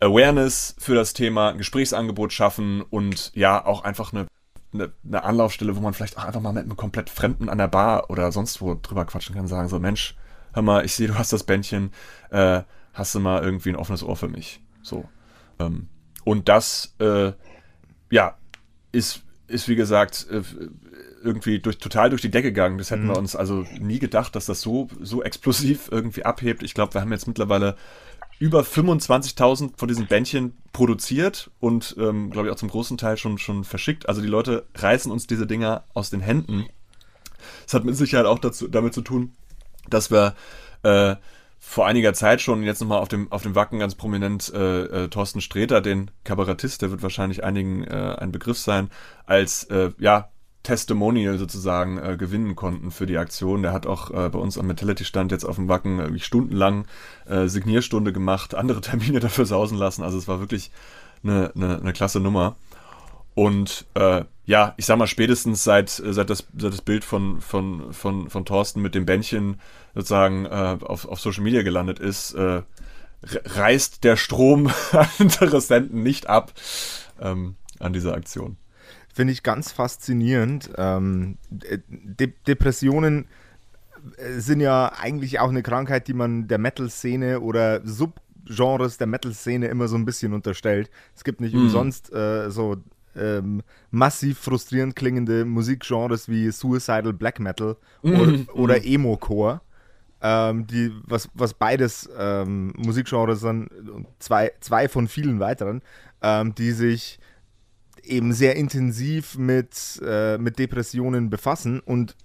Awareness 0.00 0.74
für 0.78 0.94
das 0.94 1.12
Thema, 1.12 1.50
ein 1.50 1.58
Gesprächsangebot 1.58 2.32
schaffen 2.32 2.80
und 2.80 3.30
ja, 3.34 3.62
auch 3.62 3.84
einfach 3.84 4.14
eine 4.14 4.26
eine, 4.72 4.92
eine 5.04 5.24
Anlaufstelle, 5.24 5.76
wo 5.76 5.80
man 5.80 5.94
vielleicht 5.94 6.18
auch 6.18 6.24
einfach 6.24 6.40
mal 6.40 6.52
mit 6.52 6.64
einem 6.64 6.76
komplett 6.76 7.10
Fremden 7.10 7.48
an 7.48 7.58
der 7.58 7.68
Bar 7.68 8.10
oder 8.10 8.32
sonst 8.32 8.60
wo 8.60 8.74
drüber 8.74 9.04
quatschen 9.04 9.34
kann, 9.34 9.46
sagen 9.46 9.68
so, 9.68 9.78
Mensch, 9.78 10.16
hör 10.52 10.62
mal, 10.62 10.84
ich 10.84 10.94
sehe, 10.94 11.08
du 11.08 11.16
hast 11.16 11.32
das 11.32 11.44
Bändchen, 11.44 11.92
äh, 12.30 12.62
hast 12.92 13.14
du 13.14 13.20
mal 13.20 13.42
irgendwie 13.42 13.70
ein 13.70 13.76
offenes 13.76 14.02
Ohr 14.02 14.16
für 14.16 14.28
mich? 14.28 14.60
So. 14.82 15.08
Ähm, 15.58 15.88
und 16.24 16.48
das, 16.48 16.94
äh, 16.98 17.32
ja, 18.10 18.36
ist, 18.92 19.22
ist 19.46 19.68
wie 19.68 19.76
gesagt, 19.76 20.26
äh, 20.30 20.42
irgendwie 21.22 21.58
durch, 21.58 21.78
total 21.78 22.10
durch 22.10 22.22
die 22.22 22.30
Decke 22.30 22.48
gegangen. 22.48 22.78
Das 22.78 22.90
hätten 22.90 23.04
mhm. 23.04 23.08
wir 23.08 23.18
uns 23.18 23.36
also 23.36 23.66
nie 23.78 23.98
gedacht, 23.98 24.34
dass 24.36 24.46
das 24.46 24.60
so, 24.60 24.88
so 25.00 25.22
explosiv 25.22 25.88
irgendwie 25.90 26.24
abhebt. 26.24 26.62
Ich 26.62 26.74
glaube, 26.74 26.94
wir 26.94 27.00
haben 27.00 27.12
jetzt 27.12 27.26
mittlerweile 27.26 27.76
über 28.40 28.62
25.000 28.62 29.76
von 29.76 29.86
diesen 29.86 30.06
Bändchen 30.06 30.56
produziert 30.72 31.50
und, 31.60 31.94
ähm, 31.98 32.30
glaube 32.30 32.48
ich, 32.48 32.52
auch 32.52 32.58
zum 32.58 32.70
großen 32.70 32.96
Teil 32.96 33.18
schon, 33.18 33.36
schon 33.38 33.64
verschickt. 33.64 34.08
Also 34.08 34.22
die 34.22 34.28
Leute 34.28 34.66
reißen 34.74 35.12
uns 35.12 35.26
diese 35.26 35.46
Dinger 35.46 35.84
aus 35.92 36.08
den 36.08 36.20
Händen. 36.20 36.66
Das 37.64 37.74
hat 37.74 37.84
mit 37.84 37.96
Sicherheit 37.96 38.26
auch 38.26 38.38
dazu, 38.38 38.66
damit 38.66 38.94
zu 38.94 39.02
tun, 39.02 39.34
dass 39.90 40.10
wir 40.10 40.34
äh, 40.82 41.16
vor 41.58 41.86
einiger 41.86 42.14
Zeit 42.14 42.40
schon 42.40 42.62
jetzt 42.62 42.80
nochmal 42.80 43.00
auf 43.00 43.08
dem, 43.08 43.30
auf 43.30 43.42
dem 43.42 43.54
Wacken 43.54 43.78
ganz 43.78 43.94
prominent 43.94 44.50
äh, 44.54 45.04
äh, 45.04 45.08
Thorsten 45.08 45.42
Sträter, 45.42 45.82
den 45.82 46.10
Kabarettist, 46.24 46.80
der 46.80 46.90
wird 46.90 47.02
wahrscheinlich 47.02 47.44
einigen 47.44 47.84
äh, 47.84 48.16
ein 48.18 48.32
Begriff 48.32 48.58
sein, 48.58 48.88
als 49.26 49.64
äh, 49.64 49.90
ja, 49.98 50.30
Testimonial 50.62 51.38
sozusagen 51.38 51.98
äh, 51.98 52.16
gewinnen 52.18 52.54
konnten 52.54 52.90
für 52.90 53.06
die 53.06 53.16
Aktion. 53.16 53.62
Der 53.62 53.72
hat 53.72 53.86
auch 53.86 54.10
äh, 54.10 54.28
bei 54.28 54.38
uns 54.38 54.58
am 54.58 54.66
Mentality-Stand 54.66 55.32
jetzt 55.32 55.44
auf 55.44 55.56
dem 55.56 55.68
Wacken 55.68 55.98
äh, 55.98 56.18
stundenlang 56.18 56.86
äh, 57.26 57.46
Signierstunde 57.46 58.12
gemacht, 58.12 58.54
andere 58.54 58.80
Termine 58.82 59.20
dafür 59.20 59.46
sausen 59.46 59.78
lassen. 59.78 60.02
Also 60.02 60.18
es 60.18 60.28
war 60.28 60.40
wirklich 60.40 60.70
eine, 61.22 61.52
eine, 61.54 61.80
eine 61.80 61.92
klasse 61.92 62.20
Nummer. 62.20 62.56
Und 63.34 63.86
äh, 63.94 64.24
ja, 64.44 64.74
ich 64.76 64.84
sag 64.84 64.98
mal, 64.98 65.06
spätestens 65.06 65.64
seit, 65.64 65.88
seit, 65.88 66.28
das, 66.28 66.46
seit 66.56 66.72
das 66.72 66.82
Bild 66.82 67.04
von, 67.04 67.40
von, 67.40 67.92
von, 67.92 68.28
von 68.28 68.44
Thorsten 68.44 68.82
mit 68.82 68.94
dem 68.94 69.06
Bändchen 69.06 69.60
sozusagen 69.94 70.44
äh, 70.44 70.78
auf, 70.82 71.06
auf 71.06 71.20
Social 71.20 71.42
Media 71.42 71.62
gelandet 71.62 71.98
ist, 71.98 72.34
äh, 72.34 72.62
reißt 73.22 74.04
der 74.04 74.16
Strom 74.16 74.70
an 74.92 75.08
Interessenten 75.18 76.02
nicht 76.02 76.28
ab 76.28 76.52
ähm, 77.20 77.56
an 77.78 77.92
dieser 77.92 78.14
Aktion 78.14 78.56
finde 79.12 79.32
ich 79.32 79.42
ganz 79.42 79.72
faszinierend. 79.72 80.70
Ähm, 80.76 81.38
De 81.50 82.32
Depressionen 82.46 83.26
äh, 84.16 84.38
sind 84.38 84.60
ja 84.60 84.92
eigentlich 84.98 85.40
auch 85.40 85.48
eine 85.48 85.62
Krankheit, 85.62 86.08
die 86.08 86.14
man 86.14 86.48
der 86.48 86.58
Metal-Szene 86.58 87.40
oder 87.40 87.86
Subgenres 87.86 88.98
der 88.98 89.06
Metal-Szene 89.06 89.68
immer 89.68 89.88
so 89.88 89.96
ein 89.96 90.04
bisschen 90.04 90.32
unterstellt. 90.32 90.90
Es 91.14 91.24
gibt 91.24 91.40
nicht 91.40 91.54
mhm. 91.54 91.62
umsonst 91.62 92.12
äh, 92.12 92.50
so 92.50 92.76
ähm, 93.16 93.62
massiv 93.90 94.38
frustrierend 94.38 94.94
klingende 94.94 95.44
Musikgenres 95.44 96.28
wie 96.28 96.50
Suicidal 96.50 97.12
Black 97.12 97.40
Metal 97.40 97.76
mhm. 98.02 98.20
oder, 98.20 98.54
oder 98.54 98.76
mhm. 98.76 98.84
Emo-Core. 98.84 99.60
Ähm, 100.22 100.66
die, 100.66 100.92
was, 101.06 101.30
was 101.32 101.54
beides 101.54 102.08
ähm, 102.16 102.74
Musikgenres 102.76 103.40
sind, 103.40 103.70
zwei, 104.18 104.52
zwei 104.60 104.86
von 104.86 105.08
vielen 105.08 105.40
weiteren, 105.40 105.80
ähm, 106.20 106.54
die 106.54 106.72
sich 106.72 107.18
eben 108.04 108.32
sehr 108.32 108.56
intensiv 108.56 109.36
mit, 109.38 110.00
äh, 110.04 110.38
mit 110.38 110.58
Depressionen 110.58 111.30
befassen 111.30 111.80
und 111.80 112.16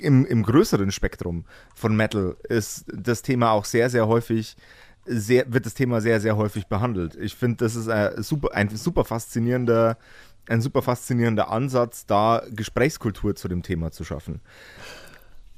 im, 0.00 0.26
im 0.26 0.42
größeren 0.42 0.92
Spektrum 0.92 1.44
von 1.74 1.96
Metal 1.96 2.36
ist 2.48 2.84
das 2.92 3.22
Thema 3.22 3.50
auch 3.52 3.64
sehr, 3.64 3.90
sehr 3.90 4.06
häufig 4.06 4.56
sehr, 5.08 5.52
wird 5.52 5.66
das 5.66 5.74
Thema 5.74 6.00
sehr, 6.00 6.20
sehr 6.20 6.36
häufig 6.36 6.66
behandelt. 6.66 7.16
Ich 7.16 7.34
finde, 7.34 7.64
das 7.64 7.74
ist 7.74 7.88
ein 7.88 8.22
super, 8.22 8.54
ein 8.54 8.68
super 8.68 9.04
faszinierender, 9.04 9.96
ein 10.48 10.60
super 10.60 10.82
faszinierender 10.82 11.50
Ansatz, 11.50 12.06
da 12.06 12.42
Gesprächskultur 12.50 13.34
zu 13.34 13.48
dem 13.48 13.62
Thema 13.62 13.90
zu 13.90 14.04
schaffen. 14.04 14.40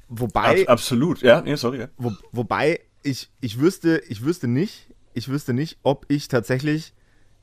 Wobei. 0.07 0.61
Ab, 0.63 0.69
absolut, 0.69 1.21
ja, 1.21 1.41
nee, 1.41 1.55
sorry. 1.55 1.81
Ja. 1.81 1.87
Wo, 1.97 2.13
wobei 2.31 2.79
ich, 3.03 3.29
ich 3.41 3.59
wüsste, 3.59 4.01
ich 4.07 4.23
wüsste 4.23 4.47
nicht, 4.47 4.87
ich 5.13 5.27
wüsste 5.27 5.53
nicht, 5.53 5.79
ob 5.83 6.05
ich 6.07 6.27
tatsächlich 6.27 6.93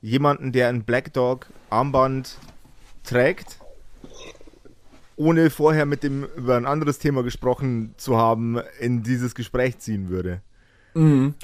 jemanden, 0.01 0.51
der 0.51 0.69
ein 0.69 0.83
Black 0.83 1.13
Dog 1.13 1.47
Armband 1.69 2.37
trägt, 3.03 3.57
ohne 5.15 5.49
vorher 5.49 5.85
mit 5.85 6.03
dem 6.03 6.25
über 6.35 6.55
ein 6.55 6.65
anderes 6.65 6.99
Thema 6.99 7.23
gesprochen 7.23 7.93
zu 7.97 8.17
haben, 8.17 8.59
in 8.79 9.03
dieses 9.03 9.35
Gespräch 9.35 9.79
ziehen 9.79 10.09
würde. 10.09 10.41
Mhm. 10.93 11.35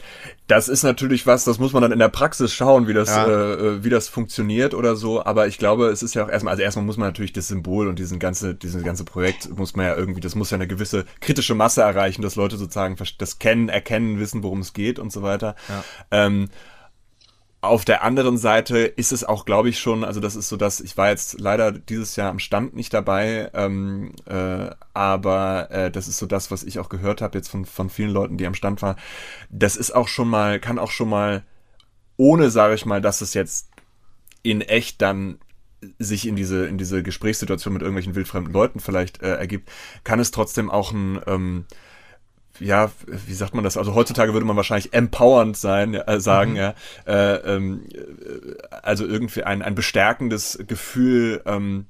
Das 0.48 0.68
ist 0.70 0.84
natürlich 0.84 1.28
was, 1.28 1.44
das 1.44 1.60
muss 1.60 1.74
man 1.74 1.82
dann 1.82 1.92
in 1.92 2.00
der 2.00 2.10
Praxis 2.10 2.54
schauen, 2.54 2.88
wie 2.88 2.94
das, 2.94 3.10
ja. 3.10 3.28
äh, 3.28 3.54
äh 3.54 3.84
wie 3.84 3.90
das 3.90 4.08
funktioniert 4.08 4.74
oder 4.74 4.96
so. 4.96 5.24
Aber 5.24 5.48
ich 5.48 5.58
glaube, 5.58 5.88
es 5.88 6.04
ist 6.04 6.16
ja 6.16 6.26
auch 6.26 6.30
erstmal, 6.30 6.52
also 6.52 6.64
erstmal 6.64 6.86
muss 6.86 6.98
man 6.98 7.08
natürlich 7.08 7.34
das 7.34 7.48
Symbol 7.48 7.88
und 7.88 8.00
diesen 8.00 8.20
ganze, 8.20 8.56
dieses 8.56 8.84
ganze 8.84 9.04
Projekt 9.04 9.56
muss 9.58 9.76
man 9.76 9.86
ja 9.86 9.96
irgendwie, 9.96 10.22
das 10.22 10.36
muss 10.36 10.52
ja 10.52 10.56
eine 10.56 10.68
gewisse 10.68 11.06
kritische 11.20 11.56
Masse 11.56 11.82
erreichen, 11.82 12.22
dass 12.22 12.36
Leute 12.36 12.58
sozusagen 12.58 12.98
das 13.18 13.40
kennen, 13.40 13.70
erkennen, 13.70 14.20
wissen, 14.20 14.42
worum 14.44 14.62
es 14.62 14.74
geht 14.74 15.00
und 15.00 15.12
so 15.12 15.22
weiter. 15.22 15.56
Ja. 15.70 15.84
Ähm, 16.12 16.50
auf 17.66 17.86
der 17.86 18.04
anderen 18.04 18.38
Seite 18.38 18.80
ist 18.80 19.12
es 19.12 19.24
auch, 19.24 19.46
glaube 19.46 19.70
ich, 19.70 19.80
schon, 19.80 20.04
also 20.04 20.20
das 20.20 20.36
ist 20.36 20.50
so, 20.50 20.58
dass 20.58 20.80
ich 20.80 20.98
war 20.98 21.10
jetzt 21.10 21.40
leider 21.40 21.72
dieses 21.72 22.16
Jahr 22.16 22.30
am 22.30 22.40
Stand 22.40 22.76
nicht 22.76 22.94
dabei, 22.94 23.50
ähm, 23.54 24.14
äh, 24.26 24.70
aber 24.94 25.70
äh, 25.72 25.92
das 25.92 26.08
ist 26.08 26.18
so 26.18 26.26
das, 26.26 26.52
was 26.52 26.64
ich 26.64 26.80
auch 26.80 26.90
gehört 26.90 27.22
habe 27.22 27.38
jetzt 27.38 27.50
von, 27.50 27.66
von 27.66 27.90
vielen 27.90 28.12
Leuten, 28.12 28.38
die 28.38 28.48
am 28.48 28.54
Stand 28.54 28.82
waren. 28.82 28.98
Das 29.50 29.76
ist 29.76 29.94
auch 29.94 30.08
schon 30.08 30.30
mal, 30.30 30.60
kann 30.60 30.80
auch 30.80 30.92
schon 30.92 31.10
mal, 31.10 31.44
ohne, 32.18 32.50
sage 32.50 32.76
ich 32.76 32.86
mal, 32.86 33.02
dass 33.02 33.22
es 33.22 33.34
jetzt 33.34 33.70
in 34.44 34.62
echt 34.62 35.02
dann 35.02 35.40
sich 36.00 36.28
in 36.28 36.36
diese, 36.36 36.66
in 36.66 36.78
diese 36.78 37.04
Gesprächssituation 37.04 37.74
mit 37.74 37.82
irgendwelchen 37.82 38.16
wildfremden 38.16 38.54
Leuten 38.54 38.80
vielleicht 38.80 39.22
äh, 39.22 39.36
ergibt, 39.36 39.70
kann 40.04 40.20
es 40.20 40.32
trotzdem 40.32 40.70
auch 40.70 40.92
ein, 40.92 41.20
ähm, 41.28 41.66
ja, 42.60 42.92
wie 43.08 43.34
sagt 43.34 43.54
man 43.54 43.64
das? 43.64 43.78
Also 43.78 43.96
heutzutage 43.96 44.34
würde 44.34 44.46
man 44.46 44.56
wahrscheinlich 44.56 44.94
empowernd 44.94 45.58
sein, 45.58 45.94
äh, 45.94 46.20
sagen, 46.20 46.52
mhm. 46.52 46.58
ja. 46.58 46.74
Äh, 47.06 47.36
ähm, 47.56 47.84
also 48.84 49.06
irgendwie 49.06 49.44
ein, 49.44 49.62
ein 49.62 49.76
bestärkendes 49.76 50.60
Gefühl, 50.68 51.42
ähm, 51.46 51.86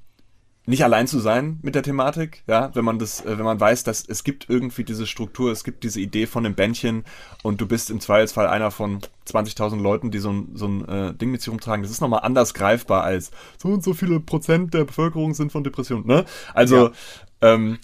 nicht 0.68 0.84
allein 0.84 1.08
zu 1.08 1.20
sein 1.20 1.60
mit 1.62 1.76
der 1.76 1.84
Thematik, 1.84 2.44
ja, 2.48 2.74
wenn 2.74 2.84
man 2.84 2.98
das, 2.98 3.22
äh, 3.22 3.38
wenn 3.38 3.46
man 3.46 3.60
weiß, 3.60 3.84
dass 3.84 4.04
es 4.08 4.24
gibt 4.24 4.50
irgendwie 4.50 4.84
diese 4.84 5.06
Struktur, 5.06 5.52
es 5.52 5.64
gibt 5.64 5.84
diese 5.84 6.00
Idee 6.00 6.26
von 6.26 6.44
dem 6.44 6.56
Bändchen 6.56 7.04
und 7.44 7.62
du 7.62 7.68
bist 7.68 7.92
im 7.92 8.00
Zweifelsfall 8.00 8.48
einer 8.48 8.72
von 8.72 9.02
20.000 9.28 9.80
Leuten, 9.80 10.10
die 10.10 10.20
so 10.20 10.32
ein, 10.32 10.50
so 10.56 10.68
ein 10.68 10.88
äh, 10.88 11.14
Ding 11.14 11.30
mit 11.30 11.42
sich 11.42 11.52
rumtragen. 11.52 11.84
Das 11.84 11.92
ist 11.92 12.02
nochmal 12.02 12.22
anders 12.24 12.54
greifbar 12.56 13.04
als 13.04 13.32
so 13.58 13.70
und 13.70 13.84
so 13.84 13.94
viele 13.94 14.20
Prozent 14.20 14.74
der 14.74 14.86
Bevölkerung 14.86 15.36
sind 15.36 15.52
von 15.52 15.64
Depressionen, 15.64 16.08
ne? 16.08 16.26
Also, 16.54 16.88
ja. 16.88 17.54
ähm, 17.54 17.78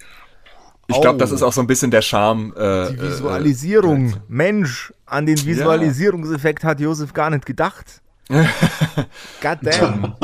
ich 0.88 1.02
glaube, 1.02 1.20
das 1.20 1.32
ist 1.32 1.42
auch 1.42 1.54
so 1.54 1.62
ein 1.62 1.68
bisschen 1.68 1.92
der 1.92 2.02
Charme. 2.02 2.54
Äh, 2.56 2.92
die 2.92 2.98
äh, 2.98 3.02
Visualisierung. 3.02 4.10
Äh, 4.10 4.16
Mensch, 4.28 4.94
an 5.06 5.26
den 5.26 5.44
Visualisierungseffekt 5.46 6.64
ja. 6.64 6.70
hat 6.70 6.80
Josef 6.80 7.14
gar 7.14 7.30
nicht 7.30 7.46
gedacht. 7.46 8.02
God 9.42 9.58
damn. 9.62 10.16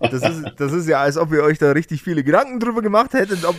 Das 0.00 0.22
ist, 0.22 0.44
das 0.56 0.72
ist 0.72 0.88
ja, 0.88 1.00
als 1.00 1.16
ob 1.16 1.32
ihr 1.32 1.42
euch 1.42 1.58
da 1.58 1.72
richtig 1.72 2.02
viele 2.02 2.22
Gedanken 2.22 2.60
drüber 2.60 2.80
gemacht 2.80 3.12
hättet, 3.12 3.44
ob 3.44 3.56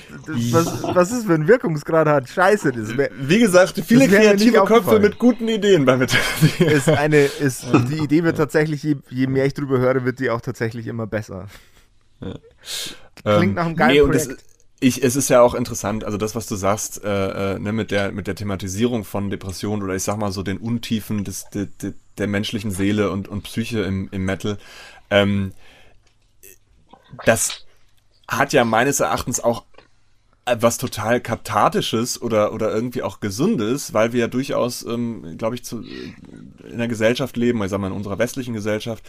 was, 0.52 0.84
was 0.96 1.12
es 1.12 1.26
für 1.26 1.34
einen 1.34 1.48
Wirkungsgrad 1.48 2.08
hat. 2.08 2.30
Scheiße, 2.30 2.72
das 2.72 2.96
wär, 2.96 3.10
Wie 3.20 3.40
gesagt, 3.40 3.82
viele 3.86 4.08
kreative 4.08 4.64
Köpfe 4.64 5.00
mit 5.00 5.20
guten 5.20 5.48
Ideen 5.50 5.84
bei 5.84 5.98
Metallica. 5.98 6.66
Ist 6.66 6.90
eine, 6.90 7.26
ist, 7.26 7.66
die 7.90 7.98
Idee 7.98 8.24
wird 8.24 8.38
tatsächlich, 8.38 8.82
je, 8.84 8.96
je, 9.10 9.28
mehr 9.28 9.46
ich 9.46 9.54
drüber 9.54 9.80
höre, 9.80 10.06
wird 10.06 10.20
die 10.20 10.30
auch 10.30 10.42
tatsächlich 10.42 10.88
immer 10.88 11.06
besser. 11.06 11.48
Ja. 12.22 12.34
Klingt 13.24 13.44
ähm, 13.44 13.54
nach 13.56 13.66
einem 13.66 13.76
geilen 13.76 14.10
nee, 14.10 14.18
Projekt. 14.18 14.44
Ich, 14.80 15.04
es 15.04 15.16
ist 15.16 15.30
ja 15.30 15.42
auch 15.42 15.56
interessant, 15.56 16.04
also 16.04 16.18
das, 16.18 16.36
was 16.36 16.46
du 16.46 16.56
sagst, 16.56 17.04
äh, 17.04 17.56
äh, 17.56 17.60
ne, 17.60 17.74
mit 17.74 17.90
der 17.90 18.12
mit 18.12 18.28
der 18.28 18.36
Thematisierung 18.36 19.06
von 19.06 19.32
Depressionen 19.32 19.82
oder 19.84 19.96
ich 19.96 20.04
sag 20.04 20.18
mal 20.18 20.32
so 20.32 20.44
den 20.44 20.58
Untiefen 20.60 21.24
des, 21.24 21.46
de, 21.50 21.68
de, 21.82 21.94
der 22.20 22.28
menschlichen 22.28 22.70
Seele 22.70 23.10
und, 23.10 23.28
und 23.28 23.42
Psyche 23.42 23.82
im, 23.82 24.08
im 24.12 24.24
Metal, 24.26 24.60
ähm, 25.10 25.54
das 27.26 27.66
hat 28.28 28.54
ja 28.54 28.66
meines 28.66 29.00
Erachtens 29.00 29.40
auch 29.40 29.64
was 30.46 30.78
total 30.78 31.22
kathartisches 31.22 32.22
oder 32.22 32.54
oder 32.54 32.72
irgendwie 32.72 33.02
auch 33.02 33.20
gesundes, 33.20 33.94
weil 33.94 34.14
wir 34.14 34.22
ja 34.22 34.28
durchaus, 34.28 34.86
ähm, 34.86 35.38
glaube 35.38 35.56
ich, 35.56 35.64
zu, 35.66 35.82
in 35.82 36.74
einer 36.74 36.88
Gesellschaft 36.88 37.36
leben, 37.36 37.64
ich 37.64 37.72
sag 37.72 37.80
mal 37.80 37.88
in 37.88 37.94
unserer 37.94 38.20
westlichen 38.20 38.54
Gesellschaft, 38.54 39.04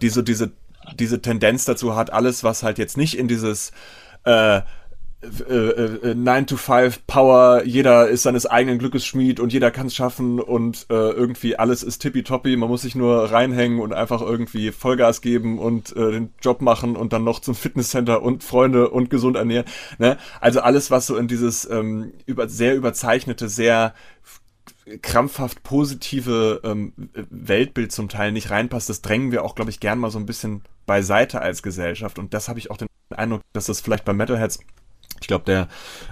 die 0.00 0.08
so 0.08 0.22
diese 0.22 0.52
diese 0.98 1.20
Tendenz 1.22 1.64
dazu 1.64 1.94
hat, 1.94 2.12
alles, 2.12 2.42
was 2.42 2.62
halt 2.62 2.78
jetzt 2.78 2.96
nicht 2.96 3.16
in 3.16 3.28
dieses 3.28 3.72
äh, 4.24 4.62
9 5.22 6.26
äh, 6.26 6.38
äh, 6.40 6.44
to 6.44 6.56
5 6.56 7.06
Power, 7.06 7.62
jeder 7.64 8.08
ist 8.08 8.22
seines 8.22 8.44
eigenen 8.44 8.78
Glückes 8.78 9.06
Schmied 9.06 9.38
und 9.38 9.52
jeder 9.52 9.70
kann 9.70 9.86
es 9.86 9.94
schaffen 9.94 10.40
und 10.40 10.86
äh, 10.90 10.94
irgendwie 10.94 11.56
alles 11.56 11.84
ist 11.84 11.98
tippitoppi, 11.98 12.56
man 12.56 12.68
muss 12.68 12.82
sich 12.82 12.96
nur 12.96 13.30
reinhängen 13.30 13.78
und 13.78 13.92
einfach 13.92 14.20
irgendwie 14.20 14.72
Vollgas 14.72 15.20
geben 15.20 15.60
und 15.60 15.94
äh, 15.94 16.10
den 16.10 16.34
Job 16.42 16.60
machen 16.60 16.96
und 16.96 17.12
dann 17.12 17.22
noch 17.22 17.38
zum 17.38 17.54
Fitnesscenter 17.54 18.22
und 18.22 18.42
Freunde 18.42 18.90
und 18.90 19.10
gesund 19.10 19.36
ernähren. 19.36 19.66
Ne? 19.98 20.18
Also 20.40 20.60
alles, 20.60 20.90
was 20.90 21.06
so 21.06 21.16
in 21.16 21.28
dieses 21.28 21.70
ähm, 21.70 22.12
über, 22.26 22.48
sehr 22.48 22.74
überzeichnete, 22.74 23.48
sehr 23.48 23.94
krampfhaft 25.02 25.62
positive 25.62 26.60
ähm, 26.64 26.92
Weltbild 27.30 27.92
zum 27.92 28.08
Teil 28.08 28.32
nicht 28.32 28.50
reinpasst, 28.50 28.88
das 28.88 29.02
drängen 29.02 29.30
wir 29.30 29.44
auch, 29.44 29.54
glaube 29.54 29.70
ich, 29.70 29.78
gern 29.78 30.00
mal 30.00 30.10
so 30.10 30.18
ein 30.18 30.26
bisschen 30.26 30.62
beiseite 30.86 31.40
als 31.40 31.62
Gesellschaft. 31.62 32.18
Und 32.18 32.34
das 32.34 32.48
habe 32.48 32.58
ich 32.58 32.72
auch 32.72 32.76
den 32.76 32.88
Eindruck, 33.14 33.42
dass 33.52 33.66
das 33.66 33.80
vielleicht 33.80 34.04
bei 34.04 34.12
Metalheads 34.12 34.58
ich 35.20 35.26
glaube, 35.26 35.44
der 35.44 35.68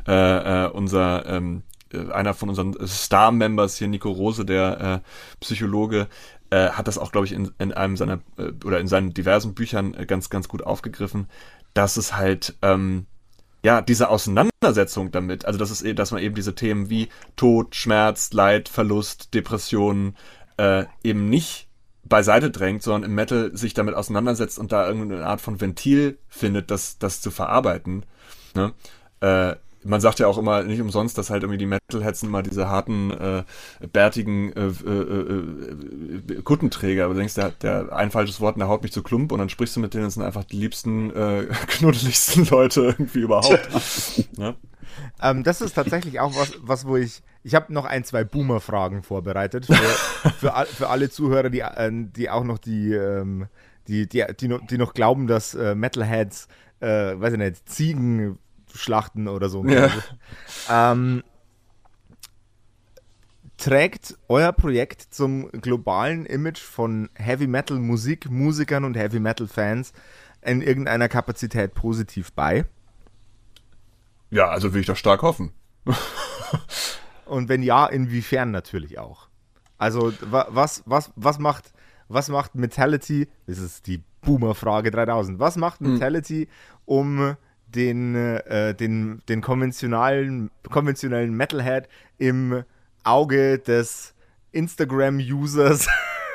äh, 0.06 0.66
äh, 0.66 0.70
unser 0.70 1.26
ähm, 1.26 1.62
äh, 1.92 2.10
einer 2.12 2.34
von 2.34 2.48
unseren 2.48 2.74
Star-Members 2.86 3.76
hier, 3.76 3.88
Nico 3.88 4.10
Rose, 4.10 4.44
der 4.44 5.02
äh, 5.04 5.36
Psychologe, 5.40 6.08
äh, 6.50 6.70
hat 6.70 6.88
das 6.88 6.98
auch, 6.98 7.12
glaube 7.12 7.26
ich, 7.26 7.32
in, 7.32 7.50
in 7.58 7.72
einem 7.72 7.96
seiner 7.96 8.20
äh, 8.36 8.52
oder 8.64 8.80
in 8.80 8.88
seinen 8.88 9.14
diversen 9.14 9.54
Büchern 9.54 9.94
äh, 9.94 10.06
ganz, 10.06 10.30
ganz 10.30 10.48
gut 10.48 10.62
aufgegriffen, 10.62 11.28
dass 11.74 11.96
es 11.96 12.16
halt 12.16 12.56
ähm, 12.62 13.06
ja 13.64 13.82
diese 13.82 14.08
Auseinandersetzung 14.08 15.10
damit, 15.10 15.44
also 15.44 15.58
dass 15.58 15.70
es 15.70 15.82
eh, 15.82 15.94
dass 15.94 16.12
man 16.12 16.22
eben 16.22 16.34
diese 16.34 16.54
Themen 16.54 16.90
wie 16.90 17.08
Tod, 17.36 17.74
Schmerz, 17.74 18.32
Leid, 18.32 18.68
Verlust, 18.68 19.34
Depressionen 19.34 20.16
äh, 20.56 20.84
eben 21.02 21.28
nicht 21.28 21.68
beiseite 22.04 22.50
drängt, 22.50 22.82
sondern 22.82 23.08
im 23.08 23.14
Metal 23.14 23.56
sich 23.56 23.74
damit 23.74 23.94
auseinandersetzt 23.94 24.58
und 24.58 24.72
da 24.72 24.86
irgendeine 24.86 25.24
Art 25.24 25.40
von 25.40 25.60
Ventil 25.60 26.18
findet, 26.28 26.70
das, 26.70 26.98
das 26.98 27.20
zu 27.20 27.30
verarbeiten. 27.30 28.04
Ne? 28.54 28.72
äh, 29.20 29.54
man 29.82 30.00
sagt 30.00 30.18
ja 30.18 30.26
auch 30.26 30.38
immer 30.38 30.62
nicht 30.62 30.80
umsonst, 30.80 31.16
dass 31.16 31.30
halt 31.30 31.42
irgendwie 31.42 31.58
die 31.58 31.66
Metalheads 31.66 32.22
immer 32.22 32.42
diese 32.42 32.68
harten, 32.68 33.10
äh, 33.10 33.44
bärtigen 33.92 34.52
äh, 34.52 34.66
äh, 34.66 36.32
äh, 36.32 36.42
Kuttenträger. 36.42 37.04
Aber 37.04 37.14
du 37.14 37.20
denkst, 37.20 37.34
der, 37.34 37.50
der 37.50 37.92
ein 37.96 38.10
falsches 38.10 38.40
Wort, 38.40 38.58
der 38.58 38.68
haut 38.68 38.82
mich 38.82 38.92
zu 38.92 39.02
Klump 39.02 39.32
und 39.32 39.38
dann 39.38 39.48
sprichst 39.48 39.76
du 39.76 39.80
mit 39.80 39.94
denen, 39.94 40.04
das 40.04 40.14
sind 40.14 40.22
einfach 40.22 40.44
die 40.44 40.56
liebsten, 40.56 41.10
äh, 41.10 41.46
knuddeligsten 41.66 42.46
Leute 42.46 42.82
irgendwie 42.82 43.20
überhaupt. 43.20 43.70
ja? 44.36 44.54
ähm, 45.22 45.44
das 45.44 45.60
ist 45.60 45.74
tatsächlich 45.74 46.20
auch 46.20 46.34
was, 46.36 46.52
was 46.60 46.86
wo 46.86 46.96
ich, 46.96 47.22
ich 47.42 47.54
habe 47.54 47.72
noch 47.72 47.86
ein, 47.86 48.04
zwei 48.04 48.24
Boomer-Fragen 48.24 49.02
vorbereitet 49.02 49.64
für, 49.66 49.74
für, 50.38 50.66
für, 50.66 50.88
alle 50.88 51.08
Zuhörer, 51.08 51.48
die, 51.48 51.60
äh, 51.60 51.90
die 51.90 52.28
auch 52.28 52.44
noch 52.44 52.58
die, 52.58 52.92
ähm, 52.92 53.46
die, 53.88 54.06
die, 54.06 54.24
die, 54.38 54.48
noch, 54.48 54.66
die 54.66 54.76
noch 54.76 54.92
glauben, 54.92 55.26
dass 55.26 55.54
äh, 55.54 55.74
Metalheads, 55.74 56.48
äh, 56.80 57.18
weiß 57.20 57.34
ich 57.34 57.38
nicht, 57.38 57.68
Ziegen 57.68 58.38
Schlachten 58.74 59.28
oder 59.28 59.48
so. 59.48 59.64
Ja. 59.66 59.90
Ähm, 60.68 61.22
trägt 63.56 64.16
euer 64.28 64.52
Projekt 64.52 65.02
zum 65.02 65.50
globalen 65.50 66.24
Image 66.26 66.60
von 66.60 67.10
Heavy 67.14 67.46
Metal 67.46 67.78
Musik, 67.78 68.30
Musikern 68.30 68.84
und 68.84 68.96
Heavy 68.96 69.20
Metal 69.20 69.46
Fans 69.46 69.92
in 70.42 70.62
irgendeiner 70.62 71.08
Kapazität 71.08 71.74
positiv 71.74 72.32
bei? 72.32 72.64
Ja, 74.30 74.48
also 74.48 74.72
will 74.72 74.80
ich 74.80 74.86
das 74.86 74.98
stark 74.98 75.22
hoffen. 75.22 75.52
und 77.26 77.48
wenn 77.48 77.62
ja, 77.62 77.86
inwiefern 77.86 78.50
natürlich 78.50 78.98
auch? 78.98 79.28
Also 79.76 80.12
was, 80.22 80.82
was, 80.86 81.12
was 81.16 81.38
macht 81.38 81.72
was 82.10 82.28
macht 82.28 82.56
Metality, 82.56 83.28
das 83.46 83.58
ist 83.58 83.86
die 83.86 84.02
Boomer-Frage 84.22 84.90
3000, 84.90 85.38
was 85.38 85.56
macht 85.56 85.80
hm. 85.80 85.94
Metality, 85.94 86.48
um 86.84 87.36
den, 87.74 88.14
äh, 88.14 88.74
den, 88.74 89.22
den 89.28 89.40
konventionalen, 89.40 90.50
konventionellen 90.68 91.34
Metalhead 91.34 91.88
im 92.18 92.64
Auge 93.04 93.58
des 93.58 94.14
Instagram-Users 94.52 95.88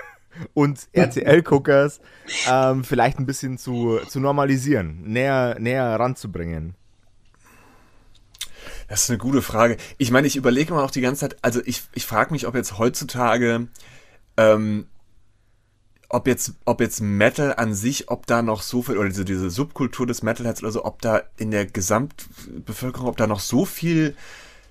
und 0.53 0.87
RTL-Guckers 0.93 1.99
ähm, 2.49 2.83
vielleicht 2.83 3.19
ein 3.19 3.25
bisschen 3.25 3.57
zu, 3.57 3.99
zu 4.07 4.19
normalisieren, 4.19 5.01
näher, 5.03 5.57
näher 5.59 5.99
ranzubringen? 5.99 6.75
Das 8.87 9.03
ist 9.03 9.09
eine 9.09 9.17
gute 9.17 9.41
Frage. 9.41 9.77
Ich 9.97 10.11
meine, 10.11 10.27
ich 10.27 10.35
überlege 10.35 10.73
mal 10.73 10.83
auch 10.83 10.91
die 10.91 11.01
ganze 11.01 11.21
Zeit, 11.21 11.37
also 11.41 11.61
ich, 11.65 11.83
ich 11.93 12.05
frage 12.05 12.31
mich, 12.31 12.47
ob 12.47 12.55
jetzt 12.55 12.77
heutzutage 12.77 13.67
ähm, 14.37 14.87
ob 16.09 16.27
jetzt, 16.27 16.53
ob 16.65 16.81
jetzt 16.81 17.01
Metal 17.01 17.53
an 17.55 17.73
sich, 17.73 18.09
ob 18.09 18.25
da 18.27 18.41
noch 18.41 18.61
so 18.61 18.81
viel, 18.81 18.97
oder 18.97 19.09
diese, 19.09 19.25
diese 19.25 19.49
Subkultur 19.49 20.05
des 20.05 20.23
Metalheads 20.23 20.61
oder 20.61 20.71
so, 20.71 20.85
ob 20.85 21.01
da 21.01 21.23
in 21.37 21.51
der 21.51 21.65
Gesamtbevölkerung, 21.65 23.07
ob 23.07 23.17
da 23.17 23.27
noch 23.27 23.39
so 23.39 23.65
viel 23.65 24.15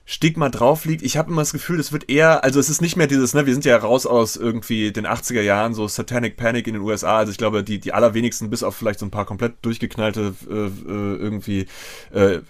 Stigma 0.06 0.50
drauf 0.50 0.84
liegt. 0.84 1.02
Ich 1.02 1.16
habe 1.16 1.30
immer 1.30 1.40
das 1.40 1.52
Gefühl, 1.52 1.80
es 1.80 1.90
wird 1.90 2.10
eher, 2.10 2.44
also 2.44 2.60
es 2.60 2.68
ist 2.68 2.82
nicht 2.82 2.96
mehr 2.96 3.06
dieses, 3.06 3.32
ne, 3.32 3.46
wir 3.46 3.54
sind 3.54 3.64
ja 3.64 3.76
raus 3.76 4.04
aus 4.04 4.36
irgendwie 4.36 4.92
den 4.92 5.06
80er 5.06 5.40
Jahren, 5.40 5.72
so 5.72 5.88
Satanic 5.88 6.36
Panic 6.36 6.66
in 6.66 6.74
den 6.74 6.82
USA. 6.82 7.18
Also 7.18 7.32
ich 7.32 7.38
glaube, 7.38 7.64
die, 7.64 7.78
die 7.78 7.94
allerwenigsten, 7.94 8.50
bis 8.50 8.62
auf 8.62 8.76
vielleicht 8.76 8.98
so 8.98 9.06
ein 9.06 9.10
paar 9.10 9.24
komplett 9.24 9.54
durchgeknallte 9.62 10.34
äh, 10.48 10.54
äh 10.54 11.14
irgendwie 11.24 11.66
äh, 12.12 12.40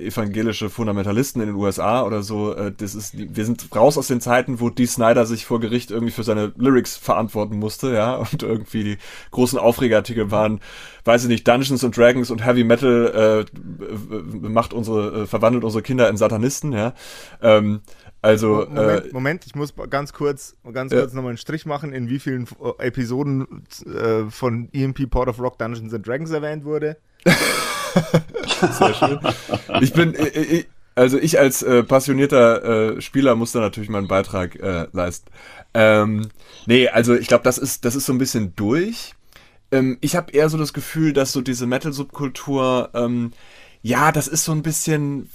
evangelische 0.00 0.70
Fundamentalisten 0.70 1.42
in 1.42 1.48
den 1.48 1.56
USA 1.56 2.02
oder 2.04 2.22
so, 2.22 2.54
äh, 2.54 2.72
das 2.74 2.94
ist, 2.94 3.14
wir 3.14 3.44
sind 3.44 3.68
raus 3.74 3.98
aus 3.98 4.06
den 4.06 4.22
Zeiten, 4.22 4.60
wo 4.60 4.70
Dee 4.70 4.86
Snyder 4.86 5.26
sich 5.26 5.44
vor 5.44 5.60
Gericht 5.60 5.90
irgendwie 5.90 6.12
für 6.12 6.24
seine 6.24 6.52
Lyrics 6.56 6.96
verantworten 6.96 7.58
musste, 7.58 7.92
ja, 7.92 8.14
und 8.32 8.42
irgendwie 8.42 8.84
die 8.84 8.98
großen 9.30 9.58
Aufregerartikel 9.58 10.30
waren, 10.30 10.60
weiß 11.04 11.24
ich 11.24 11.28
nicht, 11.28 11.46
Dungeons 11.46 11.84
and 11.84 11.94
Dragons 11.94 12.30
und 12.30 12.44
Heavy 12.46 12.64
Metal 12.64 13.44
äh, 13.52 14.48
macht 14.48 14.72
unsere, 14.72 15.24
äh, 15.24 15.26
verwandelt 15.26 15.64
unsere 15.64 15.82
Kinder 15.82 16.08
in 16.08 16.16
Satanisten, 16.16 16.72
ja. 16.72 16.93
Ähm, 17.42 17.82
also, 18.22 18.66
Moment, 18.70 19.06
äh, 19.06 19.12
Moment, 19.12 19.46
ich 19.46 19.54
muss 19.54 19.74
ganz 19.90 20.12
kurz, 20.12 20.56
ganz 20.72 20.92
kurz 20.92 21.12
nochmal 21.12 21.30
einen 21.30 21.38
Strich 21.38 21.66
machen, 21.66 21.92
in 21.92 22.08
wie 22.08 22.18
vielen 22.18 22.48
äh, 22.78 22.86
Episoden 22.86 23.66
äh, 23.84 24.30
von 24.30 24.70
EMP 24.72 25.10
Port 25.10 25.28
of 25.28 25.38
Rock 25.38 25.58
Dungeons 25.58 25.92
and 25.92 26.06
Dragons 26.06 26.30
erwähnt 26.30 26.64
wurde. 26.64 26.96
Sehr 28.78 28.94
schön. 28.94 29.18
Ich 29.80 29.92
bin, 29.92 30.14
ich, 30.14 30.36
äh, 30.36 30.58
äh, 30.60 30.64
also 30.94 31.18
ich 31.18 31.38
als 31.38 31.62
äh, 31.62 31.82
passionierter 31.82 32.96
äh, 32.96 33.00
Spieler 33.00 33.34
muss 33.34 33.52
da 33.52 33.60
natürlich 33.60 33.90
meinen 33.90 34.08
Beitrag 34.08 34.56
äh, 34.56 34.86
leisten. 34.92 35.30
Ähm, 35.74 36.28
nee, 36.66 36.88
also 36.88 37.14
ich 37.14 37.26
glaube, 37.26 37.44
das 37.44 37.58
ist, 37.58 37.84
das 37.84 37.96
ist 37.96 38.06
so 38.06 38.12
ein 38.12 38.18
bisschen 38.18 38.54
durch. 38.56 39.14
Ähm, 39.70 39.98
ich 40.00 40.14
habe 40.16 40.32
eher 40.32 40.48
so 40.48 40.56
das 40.56 40.72
Gefühl, 40.72 41.12
dass 41.12 41.32
so 41.32 41.40
diese 41.40 41.66
Metal-Subkultur, 41.66 42.90
ähm, 42.94 43.32
ja, 43.86 44.12
das 44.12 44.28
ist 44.28 44.46
so 44.46 44.52
ein 44.52 44.62
bisschen, 44.62 45.28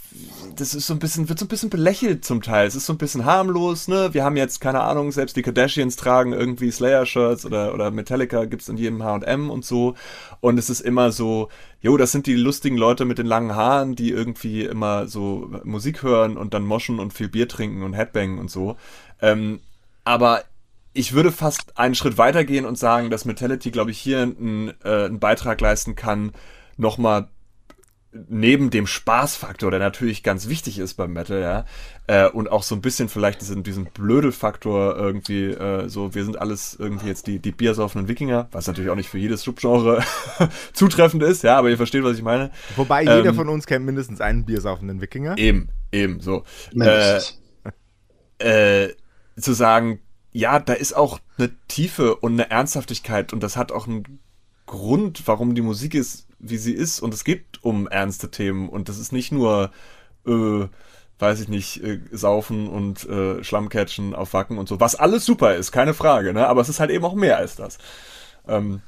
das 0.56 0.74
ist 0.74 0.88
so 0.88 0.96
ein 0.96 1.00
bisschen, 1.00 1.30
wird 1.30 1.38
so 1.38 1.46
ein 1.46 1.50
bisschen 1.50 1.70
belächelt 1.70 2.26
zum 2.26 2.42
Teil. 2.42 2.66
Es 2.66 2.74
ist 2.74 2.88
so 2.88 2.94
ein 2.94 2.98
bisschen 2.98 3.24
harmlos, 3.24 3.88
ne? 3.88 4.16
Wir 4.16 4.24
haben 4.24 4.38
jetzt, 4.38 4.60
keine 4.60 4.82
Ahnung, 4.82 5.12
selbst 5.12 5.36
die 5.36 5.44
Kardashians 5.44 5.98
tragen 5.98 6.34
irgendwie 6.34 6.72
Slayer-Shirts 6.72 7.46
oder, 7.46 7.76
oder 7.76 7.92
Metallica 7.92 8.46
gibt's 8.46 8.68
in 8.68 8.78
jedem 8.78 9.04
H&M 9.04 9.52
und 9.52 9.66
so. 9.66 9.94
Und 10.40 10.58
es 10.58 10.72
ist 10.72 10.82
immer 10.82 11.12
so, 11.12 11.50
jo, 11.80 11.96
das 11.96 12.12
sind 12.12 12.26
die 12.26 12.34
lustigen 12.34 12.76
Leute 12.76 13.06
mit 13.06 13.20
den 13.20 13.28
langen 13.28 13.54
Haaren, 13.54 13.96
die 13.96 14.10
irgendwie 14.10 14.64
immer 14.64 15.08
so 15.08 15.52
Musik 15.64 16.02
hören 16.02 16.36
und 16.36 16.56
dann 16.56 16.64
moschen 16.66 17.00
und 17.00 17.14
viel 17.14 17.30
Bier 17.30 17.48
trinken 17.48 17.84
und 17.84 17.94
Headbangen 17.94 18.40
und 18.40 18.50
so. 18.50 18.78
Ähm, 19.22 19.60
aber 20.06 20.44
ich 20.94 21.14
würde 21.14 21.32
fast 21.32 21.78
einen 21.78 21.94
Schritt 21.94 22.18
weitergehen 22.18 22.66
und 22.66 22.80
sagen, 22.80 23.12
dass 23.12 23.26
Metality, 23.26 23.70
glaube 23.70 23.92
ich, 23.92 24.00
hier 24.00 24.24
einen, 24.24 24.74
äh, 24.84 25.06
einen 25.06 25.20
Beitrag 25.20 25.62
leisten 25.62 25.96
kann, 25.96 26.32
nochmal 26.78 27.28
neben 28.12 28.72
dem 28.72 28.88
Spaßfaktor, 28.88 29.70
der 29.70 29.80
natürlich 29.80 30.24
ganz 30.24 30.50
wichtig 30.50 30.80
ist 30.80 30.96
beim 30.96 31.14
Metal, 31.14 31.42
ja, 31.42 31.66
äh, 32.08 32.30
und 32.30 32.52
auch 32.52 32.64
so 32.64 32.74
ein 32.74 32.82
bisschen 32.82 33.08
vielleicht 33.08 33.42
diesen, 33.42 33.62
diesen 33.62 33.86
Blödelfaktor 33.86 34.96
irgendwie, 34.96 35.46
äh, 35.46 35.88
so, 35.90 36.16
wir 36.16 36.26
sind 36.26 36.40
alles 36.40 36.76
irgendwie 36.80 37.08
jetzt 37.08 37.28
die, 37.28 37.40
die 37.40 37.52
biersaufenden 37.52 38.08
Wikinger, 38.08 38.48
was 38.52 38.66
natürlich 38.66 38.90
auch 38.90 38.96
nicht 38.96 39.10
für 39.10 39.20
jedes 39.20 39.44
Subgenre 39.44 40.04
zutreffend 40.74 41.22
ist, 41.22 41.44
ja, 41.44 41.58
aber 41.58 41.70
ihr 41.70 41.78
versteht, 41.78 42.04
was 42.04 42.18
ich 42.18 42.24
meine. 42.24 42.52
Wobei 42.76 43.02
jeder 43.02 43.26
ähm, 43.26 43.36
von 43.36 43.50
uns 43.50 43.68
kennt 43.68 43.86
mindestens 43.86 44.22
einen 44.22 44.44
biersaufenden 44.44 45.02
Wikinger. 45.02 45.38
Eben, 45.38 45.70
eben, 45.92 46.20
so. 46.20 46.44
Äh, 46.80 47.20
äh, 48.40 48.96
zu 49.38 49.54
sagen, 49.54 50.00
ja, 50.32 50.60
da 50.60 50.74
ist 50.74 50.94
auch 50.94 51.20
eine 51.38 51.52
Tiefe 51.68 52.16
und 52.16 52.34
eine 52.34 52.50
Ernsthaftigkeit 52.50 53.34
und 53.34 53.44
das 53.44 53.56
hat 53.56 53.72
auch 53.72 53.88
einen 53.88 54.20
Grund, 54.66 55.24
warum 55.26 55.56
die 55.56 55.62
Musik 55.62 55.94
ist, 55.94 56.29
wie 56.40 56.58
sie 56.58 56.74
ist 56.74 57.00
und 57.00 57.14
es 57.14 57.24
geht 57.24 57.46
um 57.62 57.88
ernste 57.88 58.32
Themen 58.32 58.70
und 58.70 58.90
das 58.90 58.98
ist 58.98 59.12
nicht 59.12 59.32
nur, 59.32 59.72
äh, 60.26 60.68
weiß 61.20 61.42
ich 61.42 61.48
nicht, 61.50 61.84
äh, 61.84 62.00
saufen 62.12 62.68
und 62.68 63.08
äh, 63.08 63.44
Schlammcatchen 63.44 64.16
auf 64.16 64.34
Wacken 64.34 64.58
und 64.58 64.68
so, 64.70 64.80
was 64.80 64.96
alles 64.96 65.26
super 65.26 65.56
ist, 65.56 65.72
keine 65.72 65.94
Frage, 65.94 66.34
ne? 66.34 66.48
aber 66.48 66.62
es 66.62 66.70
ist 66.70 66.80
halt 66.80 66.92
eben 66.92 67.06
auch 67.06 67.16
mehr 67.16 67.38
als 67.38 67.56
das. 67.56 67.78
Ähm, 68.48 68.82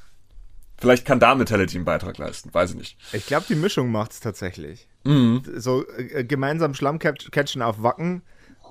vielleicht 0.77 1.05
kann 1.05 1.19
da 1.19 1.35
Metality 1.35 1.77
einen 1.77 1.85
Beitrag 1.85 2.17
leisten, 2.17 2.53
weiß 2.53 2.71
ich 2.71 2.77
nicht. 2.77 2.97
Ich 3.13 3.25
glaube, 3.25 3.45
die 3.47 3.55
Mischung 3.55 3.91
macht 3.91 4.11
es 4.11 4.19
tatsächlich. 4.19 4.87
Mhm. 5.03 5.43
So 5.57 5.85
äh, 5.97 6.23
gemeinsam 6.23 6.73
Schlammcatchen 6.73 7.61
auf 7.61 7.83
Wacken 7.83 8.23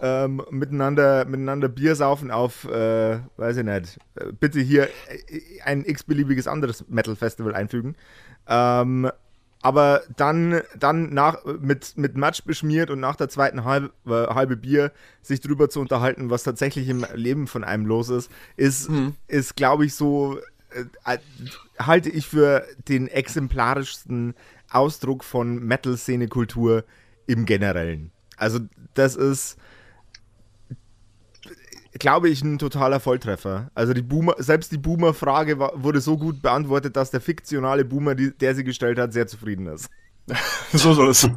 ähm, 0.03 0.43
miteinander, 0.51 1.25
miteinander 1.27 1.69
Bier 1.69 1.95
saufen 1.95 2.31
auf, 2.31 2.65
äh, 2.65 3.19
weiß 3.37 3.59
ich 3.59 3.65
nicht, 3.65 3.99
äh, 4.15 4.33
bitte 4.33 4.61
hier 4.61 4.85
äh, 4.85 5.61
ein 5.65 5.85
x-beliebiges 5.85 6.47
anderes 6.47 6.85
Metal-Festival 6.89 7.55
einfügen. 7.55 7.97
Ähm, 8.47 9.11
aber 9.63 10.03
dann, 10.17 10.63
dann 10.79 11.13
nach, 11.13 11.45
mit, 11.61 11.99
mit 11.99 12.17
Matsch 12.17 12.45
beschmiert 12.45 12.91
und 12.91 13.01
nach 13.01 13.17
der 13.17 13.29
zweiten 13.29 13.65
halbe, 13.65 13.93
äh, 14.07 14.33
halbe 14.35 14.57
Bier 14.57 14.91
sich 15.21 15.41
drüber 15.41 15.69
zu 15.69 15.81
unterhalten, 15.81 16.31
was 16.31 16.45
tatsächlich 16.45 16.89
im 16.89 17.05
Leben 17.15 17.47
von 17.47 17.63
einem 17.63 17.85
los 17.85 18.09
ist, 18.09 18.31
ist, 18.57 18.89
mhm. 18.89 19.17
ist 19.29 19.57
glaube 19.57 19.85
ich, 19.85 19.95
so, 19.95 20.39
äh, 20.71 21.19
halte 21.79 22.09
ich 22.09 22.27
für 22.27 22.65
den 22.89 23.07
exemplarischsten 23.07 24.35
Ausdruck 24.71 25.25
von 25.25 25.59
Metal-Szene-Kultur 25.59 26.85
im 27.27 27.45
Generellen. 27.45 28.13
Also, 28.37 28.61
das 28.95 29.17
ist, 29.17 29.59
glaube 31.99 32.29
ich, 32.29 32.43
ein 32.43 32.59
totaler 32.59 33.01
Volltreffer. 33.01 33.71
Also 33.75 33.93
die 33.93 34.03
Boomer, 34.03 34.35
selbst 34.39 34.71
die 34.73 34.79
Boomer-Frage 34.79 35.59
wurde 35.59 36.01
so 36.01 36.17
gut 36.17 36.43
beantwortet, 36.43 36.97
dass 36.97 37.11
der 37.11 37.21
fiktionale 37.21 37.85
Boomer, 37.85 38.15
die, 38.15 38.37
der 38.37 38.55
sie 38.55 38.65
gestellt 38.65 38.99
hat, 38.99 39.13
sehr 39.13 39.27
zufrieden 39.27 39.67
ist. 39.67 39.89
so 40.73 40.95
soll 40.95 41.11
es. 41.11 41.21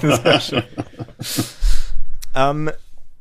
Sehr 0.00 0.40
schön. 0.40 0.62
ähm, 2.34 2.70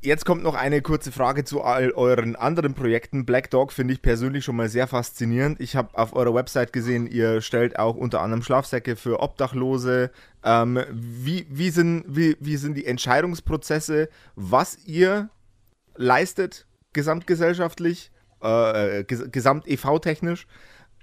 jetzt 0.02 0.26
kommt 0.26 0.44
noch 0.44 0.56
eine 0.56 0.82
kurze 0.82 1.14
Frage 1.14 1.46
zu 1.46 1.62
all 1.62 1.92
euren 1.92 2.36
anderen 2.36 2.74
Projekten. 2.74 3.26
Black 3.26 3.50
Dog 3.50 3.72
finde 3.72 3.94
ich 3.94 4.02
persönlich 4.02 4.44
schon 4.44 4.58
mal 4.58 4.68
sehr 4.68 4.88
faszinierend. 4.88 5.62
Ich 5.62 5.78
habe 5.78 5.98
auf 5.98 6.14
eurer 6.14 6.34
Website 6.34 6.74
gesehen, 6.74 7.08
ihr 7.08 7.40
stellt 7.40 7.80
auch 7.80 7.96
unter 7.96 8.20
anderem 8.20 8.44
Schlafsäcke 8.44 8.98
für 8.98 9.22
Obdachlose. 9.22 10.12
Ähm, 10.44 10.84
wie, 10.92 11.46
wie, 11.50 11.70
sind, 11.70 12.04
wie, 12.08 12.36
wie 12.42 12.58
sind 12.58 12.76
die 12.76 12.86
Entscheidungsprozesse, 12.86 14.10
was 14.36 14.86
ihr 14.86 15.30
leistet 15.96 16.66
gesamtgesellschaftlich, 16.94 18.12
äh, 18.44 19.00
äh 19.00 19.04
ges 19.04 19.32
gesamt-EV-technisch. 19.32 20.48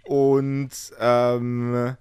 Und 0.04 0.70
ähm, 0.98 1.96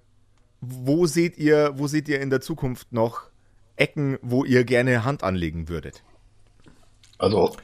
wo 0.60 1.06
seht 1.06 1.36
ihr, 1.38 1.72
wo 1.74 1.86
seht 1.86 2.08
ihr 2.08 2.20
in 2.20 2.30
der 2.30 2.40
Zukunft 2.40 2.92
noch 2.92 3.28
Ecken, 3.76 4.18
wo 4.22 4.44
ihr 4.44 4.64
gerne 4.64 5.04
Hand 5.04 5.22
anlegen 5.22 5.68
würdet? 5.68 6.02
Also, 7.18 7.56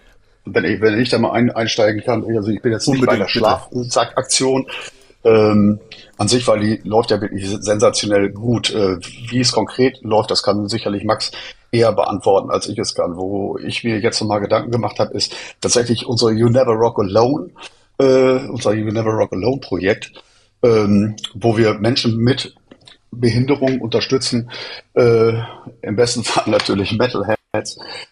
wenn 0.45 0.65
ich, 0.65 0.81
wenn 0.81 0.99
ich 0.99 1.11
da 1.11 1.19
mal 1.19 1.33
ein, 1.33 1.51
einsteigen 1.51 2.03
kann, 2.03 2.25
also 2.37 2.51
ich 2.51 2.63
bin 2.63 2.73
jetzt 2.73 2.89
nicht 2.89 3.05
bei 3.05 3.17
der 3.17 3.29
Schlafsackaktion. 3.29 4.67
Ähm, 5.25 5.81
an 6.19 6.29
sich, 6.29 6.47
weil 6.47 6.61
die 6.61 6.81
läuft 6.87 7.11
ja 7.11 7.19
wirklich 7.19 7.49
sensationell 7.49 8.31
gut. 8.31 8.75
Äh, 8.75 8.99
wie 9.31 9.41
es 9.41 9.53
konkret 9.53 10.03
läuft, 10.03 10.31
das 10.31 10.43
kann 10.43 10.69
sicherlich 10.69 11.05
Max 11.05 11.33
eher 11.75 11.93
beantworten, 11.93 12.51
als 12.51 12.69
ich 12.69 12.79
es 12.79 12.95
kann. 12.95 13.17
Wo 13.17 13.59
ich 13.59 13.85
mir 13.85 13.99
jetzt 13.99 14.21
nochmal 14.21 14.41
Gedanken 14.41 14.71
gemacht 14.71 14.99
habe, 14.99 15.15
ist 15.15 15.35
tatsächlich 15.61 16.07
unser 16.07 16.31
You 16.31 16.49
Never 16.49 16.73
Rock 16.73 17.01
Alone, 17.01 17.51
äh, 17.99 18.47
unser 18.49 18.73
You 18.75 18.91
Never 18.93 19.11
Rock 19.11 19.33
Alone 19.33 19.61
Projekt, 19.61 20.13
ähm, 20.63 21.17
wo 21.35 21.57
wir 21.57 21.75
Menschen 21.75 22.17
mit 22.17 22.55
Behinderung 23.11 23.81
unterstützen, 23.81 24.51
äh, 24.95 25.33
im 25.83 25.97
besten 25.97 26.25
Fall 26.25 26.45
natürlich 26.51 26.93
Metalheads, 26.93 27.41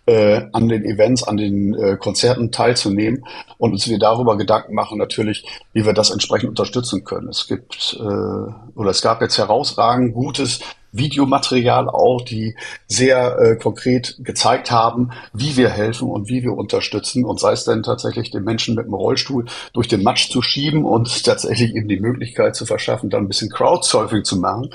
äh, 0.06 0.42
an 0.52 0.68
den 0.68 0.84
Events, 0.84 1.22
an 1.22 1.36
den 1.36 1.74
äh, 1.74 1.96
Konzerten 1.96 2.52
teilzunehmen 2.52 3.24
und 3.58 3.72
uns 3.72 3.88
wir 3.88 3.98
darüber 3.98 4.36
Gedanken 4.36 4.74
machen 4.74 4.98
natürlich, 4.98 5.44
wie 5.72 5.84
wir 5.84 5.92
das 5.92 6.10
entsprechend 6.10 6.50
unterstützen 6.50 7.04
können. 7.04 7.28
Es 7.28 7.46
gibt 7.46 7.96
äh, 7.98 8.02
oder 8.02 8.90
es 8.90 9.02
gab 9.02 9.20
jetzt 9.20 9.38
herausragend 9.38 10.14
gutes 10.14 10.60
Videomaterial 10.92 11.88
auch, 11.88 12.20
die 12.20 12.54
sehr 12.86 13.38
äh, 13.38 13.56
konkret 13.56 14.16
gezeigt 14.18 14.70
haben, 14.70 15.10
wie 15.32 15.56
wir 15.56 15.70
helfen 15.70 16.08
und 16.08 16.28
wie 16.28 16.42
wir 16.42 16.52
unterstützen 16.52 17.24
und 17.24 17.40
sei 17.40 17.52
es 17.52 17.64
denn 17.64 17.82
tatsächlich 17.82 18.30
den 18.30 18.44
Menschen 18.44 18.74
mit 18.74 18.84
dem 18.84 18.94
Rollstuhl 18.94 19.46
durch 19.72 19.88
den 19.88 20.02
Matsch 20.02 20.30
zu 20.30 20.42
schieben 20.42 20.84
und 20.84 21.24
tatsächlich 21.24 21.74
eben 21.74 21.88
die 21.88 22.00
Möglichkeit 22.00 22.54
zu 22.54 22.66
verschaffen, 22.66 23.08
dann 23.08 23.24
ein 23.24 23.28
bisschen 23.28 23.50
Crowdsurfing 23.50 24.24
zu 24.24 24.36
machen. 24.36 24.70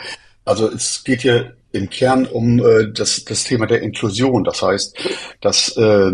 Also 0.48 0.72
es 0.72 1.04
geht 1.04 1.22
hier 1.22 1.54
im 1.72 1.90
Kern 1.90 2.26
um 2.26 2.60
äh, 2.60 2.92
das, 2.94 3.26
das 3.26 3.44
Thema 3.44 3.68
der 3.68 3.82
Inklusion. 3.82 4.44
Das 4.44 4.62
heißt, 4.62 4.98
dass 5.42 5.76
äh, 5.78 6.12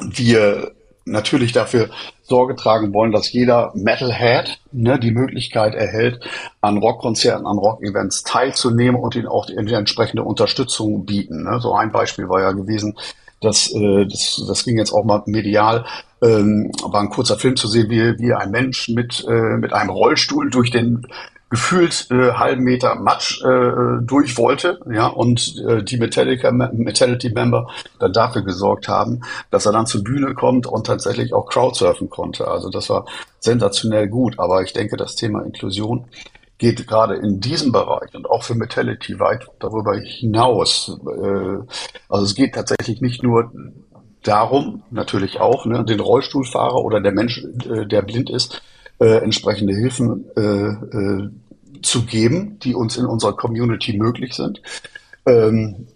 wir 0.00 0.72
natürlich 1.04 1.52
dafür 1.52 1.90
Sorge 2.22 2.54
tragen 2.54 2.94
wollen, 2.94 3.12
dass 3.12 3.32
jeder 3.32 3.72
Metalhead 3.74 4.60
ne, 4.70 4.98
die 4.98 5.10
Möglichkeit 5.10 5.74
erhält, 5.74 6.20
an 6.60 6.78
Rockkonzerten, 6.78 7.46
an 7.46 7.58
Rock-Events 7.58 8.22
teilzunehmen 8.22 9.00
und 9.00 9.16
ihnen 9.16 9.26
auch 9.26 9.46
die, 9.46 9.54
entsprechende 9.54 10.22
Unterstützung 10.22 11.04
bieten. 11.04 11.42
Ne. 11.42 11.58
So 11.60 11.74
ein 11.74 11.90
Beispiel 11.90 12.28
war 12.28 12.40
ja 12.40 12.52
gewesen, 12.52 12.96
dass 13.40 13.72
äh, 13.74 14.06
das, 14.06 14.42
das 14.46 14.64
ging 14.64 14.78
jetzt 14.78 14.92
auch 14.92 15.04
mal 15.04 15.22
medial, 15.26 15.84
ähm, 16.22 16.70
war 16.84 17.00
ein 17.00 17.10
kurzer 17.10 17.36
Film 17.36 17.56
zu 17.56 17.66
sehen, 17.66 17.90
wie, 17.90 18.18
wie 18.20 18.32
ein 18.32 18.52
Mensch 18.52 18.88
mit, 18.88 19.26
äh, 19.28 19.56
mit 19.56 19.72
einem 19.72 19.90
Rollstuhl 19.90 20.48
durch 20.50 20.70
den 20.70 21.04
gefühlt 21.52 22.10
äh, 22.10 22.32
halben 22.32 22.62
Meter 22.62 22.94
Matsch 22.94 23.44
äh, 23.44 24.00
durch 24.00 24.38
wollte, 24.38 24.80
ja, 24.90 25.06
und 25.06 25.54
äh, 25.68 25.82
die 25.84 25.98
Metallica, 25.98 26.50
Metality-Member 26.50 27.68
dann 27.98 28.12
dafür 28.14 28.40
gesorgt 28.40 28.88
haben, 28.88 29.20
dass 29.50 29.66
er 29.66 29.72
dann 29.72 29.84
zur 29.84 30.02
Bühne 30.02 30.32
kommt 30.32 30.66
und 30.66 30.86
tatsächlich 30.86 31.34
auch 31.34 31.44
Crowdsurfen 31.50 32.08
konnte. 32.08 32.48
Also 32.48 32.70
das 32.70 32.88
war 32.88 33.04
sensationell 33.38 34.08
gut. 34.08 34.38
Aber 34.38 34.62
ich 34.62 34.72
denke, 34.72 34.96
das 34.96 35.14
Thema 35.14 35.42
Inklusion 35.42 36.06
geht 36.56 36.86
gerade 36.86 37.16
in 37.16 37.40
diesem 37.40 37.70
Bereich 37.70 38.14
und 38.14 38.30
auch 38.30 38.44
für 38.44 38.54
Metality 38.54 39.20
weit 39.20 39.46
darüber 39.58 39.94
hinaus. 39.94 40.98
Äh, 41.06 41.58
also 42.08 42.24
es 42.24 42.34
geht 42.34 42.54
tatsächlich 42.54 43.02
nicht 43.02 43.22
nur 43.22 43.52
darum, 44.22 44.84
natürlich 44.90 45.38
auch, 45.38 45.66
ne, 45.66 45.84
den 45.84 46.00
Rollstuhlfahrer 46.00 46.82
oder 46.82 47.02
der 47.02 47.12
Mensch, 47.12 47.44
äh, 47.68 47.84
der 47.84 48.00
blind 48.00 48.30
ist, 48.30 48.62
äh, 49.02 49.18
entsprechende 49.18 49.74
Hilfen 49.74 50.26
äh, 50.36 50.40
äh, 50.40 51.30
zu 51.82 52.04
geben, 52.04 52.58
die 52.60 52.74
uns 52.74 52.96
in 52.96 53.06
unserer 53.06 53.36
Community 53.36 53.96
möglich 53.96 54.34
sind, 54.34 54.62
ähm, 55.26 55.88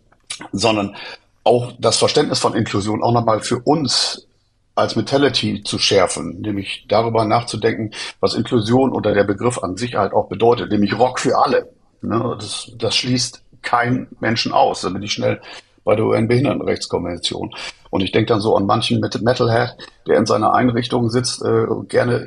sondern 0.52 0.96
auch 1.44 1.72
das 1.78 1.96
Verständnis 1.96 2.40
von 2.40 2.54
Inklusion 2.54 3.02
auch 3.02 3.12
nochmal 3.12 3.40
für 3.40 3.60
uns 3.60 4.26
als 4.74 4.94
Mentality 4.94 5.62
zu 5.62 5.78
schärfen, 5.78 6.40
nämlich 6.40 6.84
darüber 6.88 7.24
nachzudenken, 7.24 7.92
was 8.20 8.34
Inklusion 8.34 8.92
oder 8.92 9.14
der 9.14 9.24
Begriff 9.24 9.58
an 9.62 9.76
sich 9.76 9.94
halt 9.94 10.12
auch 10.12 10.28
bedeutet, 10.28 10.70
nämlich 10.70 10.98
Rock 10.98 11.18
für 11.18 11.38
alle. 11.38 11.72
Ne? 12.02 12.36
Das, 12.38 12.70
das 12.76 12.94
schließt 12.94 13.42
keinen 13.62 14.08
Menschen 14.20 14.52
aus. 14.52 14.82
Da 14.82 14.90
bin 14.90 15.02
ich 15.02 15.12
schnell 15.12 15.40
bei 15.82 15.94
der 15.94 16.04
UN-Behindertenrechtskonvention. 16.04 17.54
Und 17.90 18.02
ich 18.02 18.12
denke 18.12 18.26
dann 18.26 18.40
so 18.40 18.54
an 18.56 18.66
manchen 18.66 19.00
Metalhead, 19.00 19.76
der 20.06 20.18
in 20.18 20.26
seiner 20.26 20.52
Einrichtung 20.52 21.08
sitzt, 21.08 21.42
äh, 21.42 21.66
gerne 21.88 22.26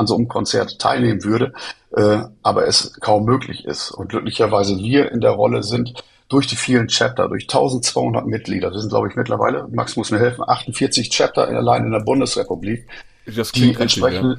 an 0.00 0.06
so 0.06 0.16
einem 0.16 0.28
Konzert 0.28 0.78
teilnehmen 0.78 1.22
würde, 1.22 1.52
äh, 1.94 2.22
aber 2.42 2.66
es 2.66 2.98
kaum 3.00 3.24
möglich 3.24 3.64
ist. 3.64 3.90
Und 3.90 4.08
glücklicherweise 4.08 4.78
wir 4.78 5.12
in 5.12 5.20
der 5.20 5.32
Rolle 5.32 5.62
sind, 5.62 6.02
durch 6.28 6.46
die 6.46 6.56
vielen 6.56 6.88
Chapter, 6.88 7.28
durch 7.28 7.44
1200 7.44 8.26
Mitglieder, 8.26 8.70
das 8.70 8.82
sind 8.82 8.90
glaube 8.90 9.08
ich 9.08 9.16
mittlerweile, 9.16 9.68
Max 9.68 9.96
muss 9.96 10.10
mir 10.10 10.20
helfen, 10.20 10.44
48 10.46 11.10
Chapter 11.10 11.48
allein 11.48 11.84
in 11.84 11.92
der 11.92 12.00
Bundesrepublik, 12.00 12.86
das 13.26 13.52
die 13.52 13.74
entsprechend, 13.74 14.38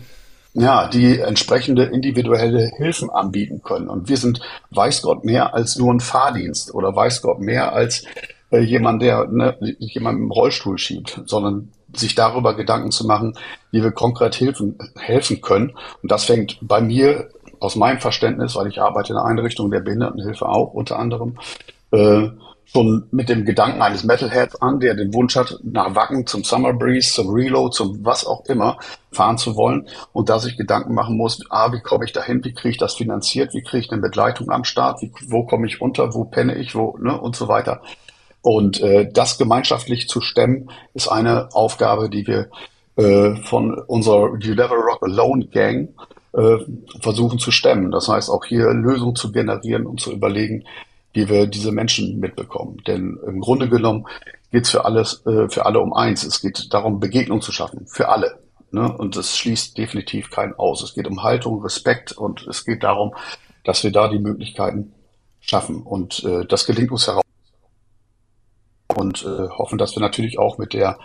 ja. 0.54 0.84
ja, 0.84 0.88
die 0.88 1.20
entsprechende 1.20 1.84
individuelle 1.84 2.72
Hilfen 2.78 3.10
anbieten 3.10 3.62
können. 3.62 3.90
Und 3.90 4.10
wir 4.10 4.18
sind, 4.18 4.40
weiß 4.72 5.02
Gott, 5.02 5.26
mehr 5.26 5.54
als 5.54 5.78
nur 5.78 5.94
ein 5.94 6.00
Fahrdienst 6.00 6.74
oder 6.74 6.96
weiß 6.96 7.22
Gott 7.22 7.40
mehr 7.40 7.74
als 7.74 8.06
äh, 8.52 8.60
jemand, 8.60 9.02
der 9.02 9.28
ne, 9.28 9.58
jemand 9.80 10.18
im 10.18 10.32
Rollstuhl 10.32 10.78
schiebt, 10.78 11.22
sondern 11.26 11.72
sich 11.96 12.16
darüber 12.16 12.56
Gedanken 12.56 12.92
zu 12.92 13.06
machen, 13.06 13.38
wie 13.72 13.84
wir 13.84 13.92
konkret 13.92 14.40
helfen, 14.40 14.78
helfen 14.98 15.42
können. 15.42 15.74
Und 16.02 16.12
das 16.12 16.26
fängt 16.26 16.58
bei 16.62 16.82
mir 16.82 17.30
aus 17.60 17.76
meinem 17.76 18.00
Verständnis, 18.00 18.56
weil 18.56 18.68
ich 18.68 18.82
arbeite 18.82 19.10
in 19.10 19.16
der 19.16 19.26
Einrichtung 19.26 19.70
der 19.70 19.82
Behindertenhilfe 19.82 20.48
auch 20.48 20.74
unter 20.74 20.98
anderem, 20.98 21.38
äh, 21.92 22.30
schon 22.66 23.08
mit 23.12 23.28
dem 23.28 23.44
Gedanken 23.44 23.82
eines 23.82 24.04
Metalheads 24.04 24.62
an, 24.62 24.80
der 24.80 24.94
den 24.96 25.14
Wunsch 25.14 25.36
hat, 25.36 25.60
nach 25.62 25.94
Wacken 25.94 26.26
zum 26.26 26.44
Summer 26.44 26.74
Breeze, 26.74 27.14
zum 27.14 27.30
Reload, 27.30 27.76
zum 27.76 28.04
was 28.06 28.26
auch 28.26 28.46
immer 28.46 28.78
fahren 29.12 29.38
zu 29.38 29.56
wollen. 29.56 29.88
Und 30.14 30.30
da 30.30 30.40
sich 30.40 30.58
Gedanken 30.58 30.94
machen 30.94 31.18
muss, 31.18 31.44
ah, 31.50 31.72
wie 31.74 31.82
komme 31.82 32.06
ich 32.06 32.14
dahin, 32.14 32.44
wie 32.46 32.54
kriege 32.54 32.70
ich 32.70 32.78
das 32.78 32.96
finanziert, 32.96 33.54
wie 33.54 33.62
kriege 33.62 33.86
ich 33.86 33.92
eine 33.92 34.02
Begleitung 34.02 34.50
am 34.52 34.64
Start, 34.64 35.02
wie, 35.02 35.12
wo 35.28 35.46
komme 35.46 35.68
ich 35.68 35.82
unter, 35.82 36.14
wo 36.14 36.24
penne 36.24 36.56
ich, 36.56 36.74
wo, 36.74 36.98
ne, 36.98 37.20
und 37.20 37.36
so 37.36 37.48
weiter. 37.50 37.82
Und 38.42 38.82
äh, 38.82 39.12
das 39.12 39.38
gemeinschaftlich 39.38 40.08
zu 40.08 40.22
stemmen, 40.22 40.70
ist 40.94 41.08
eine 41.08 41.54
Aufgabe, 41.54 42.10
die 42.10 42.26
wir 42.26 42.50
äh, 42.96 43.36
von 43.44 43.74
unserer 43.74 44.36
You 44.40 44.56
Never 44.56 44.76
Rock 44.76 45.04
Alone 45.04 45.46
Gang 45.48 45.90
äh, 46.34 46.58
versuchen 47.00 47.40
zu 47.40 47.52
stemmen. 47.52 47.92
Das 47.92 48.08
heißt, 48.08 48.30
auch 48.30 48.46
hier 48.46 48.74
Lösungen 48.74 49.16
zu 49.16 49.32
generieren 49.32 49.86
und 49.86 50.02
zu 50.02 50.12
überlegen, 50.12 50.66
wie 51.14 51.30
wir 51.30 51.48
diese 51.48 51.72
Menschen 51.72 52.20
mitbekommen. 52.20 52.78
Denn 52.88 53.20
im 53.26 53.42
Grunde 53.42 53.70
genommen 53.70 54.06
geht 54.52 54.66
es 54.66 54.72
für 54.72 54.86
alles, 54.86 55.26
äh, 55.26 55.50
für 55.50 55.66
alle 55.66 55.80
um 55.80 55.94
eins. 55.94 56.24
Es 56.24 56.42
geht 56.42 56.74
darum, 56.74 57.00
Begegnung 57.00 57.42
zu 57.42 57.52
schaffen, 57.52 57.86
für 57.88 58.10
alle. 58.10 58.40
Ne? 58.72 58.92
Und 58.92 59.18
das 59.18 59.38
schließt 59.38 59.78
definitiv 59.78 60.30
keinen 60.30 60.54
aus. 60.56 60.82
Es 60.82 60.94
geht 60.94 61.08
um 61.08 61.24
Haltung, 61.24 61.62
Respekt 61.62 62.14
und 62.14 62.48
es 62.48 62.66
geht 62.66 62.84
darum, 62.84 63.14
dass 63.64 63.84
wir 63.84 63.92
da 63.92 64.08
die 64.08 64.20
Möglichkeiten 64.20 64.94
schaffen. 65.42 65.84
Und 65.84 66.24
äh, 66.24 66.46
das 66.46 66.66
gelingt 66.66 66.92
uns 66.92 67.08
heraus. 67.08 67.24
Und 68.96 69.24
äh, 69.24 69.50
hoffen, 69.50 69.78
dass 69.78 69.96
wir 69.96 70.02
natürlich 70.02 70.40
auch 70.40 70.58
mit 70.58 70.74
der 70.74 70.98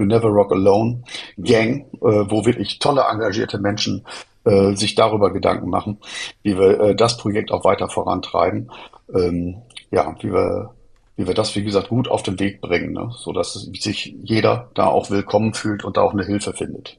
You 0.00 0.06
Never 0.06 0.28
Rock 0.28 0.52
Alone 0.52 1.02
Gang, 1.38 1.86
äh, 1.94 2.30
wo 2.30 2.44
wirklich 2.46 2.78
tolle, 2.78 3.02
engagierte 3.10 3.58
Menschen 3.58 4.04
äh, 4.44 4.74
sich 4.74 4.94
darüber 4.94 5.32
Gedanken 5.32 5.68
machen, 5.68 5.98
wie 6.42 6.58
wir 6.58 6.80
äh, 6.80 6.96
das 6.96 7.18
Projekt 7.18 7.52
auch 7.52 7.64
weiter 7.64 7.88
vorantreiben. 7.88 8.70
Ähm, 9.14 9.56
ja, 9.90 10.16
wie 10.20 10.32
wir, 10.32 10.74
wie 11.16 11.26
wir 11.26 11.34
das, 11.34 11.54
wie 11.54 11.62
gesagt, 11.62 11.88
gut 11.88 12.08
auf 12.08 12.22
den 12.22 12.38
Weg 12.40 12.60
bringen, 12.60 12.92
ne? 12.92 13.10
sodass 13.16 13.54
sich 13.54 14.16
jeder 14.22 14.70
da 14.74 14.86
auch 14.86 15.10
willkommen 15.10 15.52
fühlt 15.52 15.84
und 15.84 15.96
da 15.96 16.02
auch 16.02 16.14
eine 16.14 16.24
Hilfe 16.24 16.54
findet. 16.54 16.98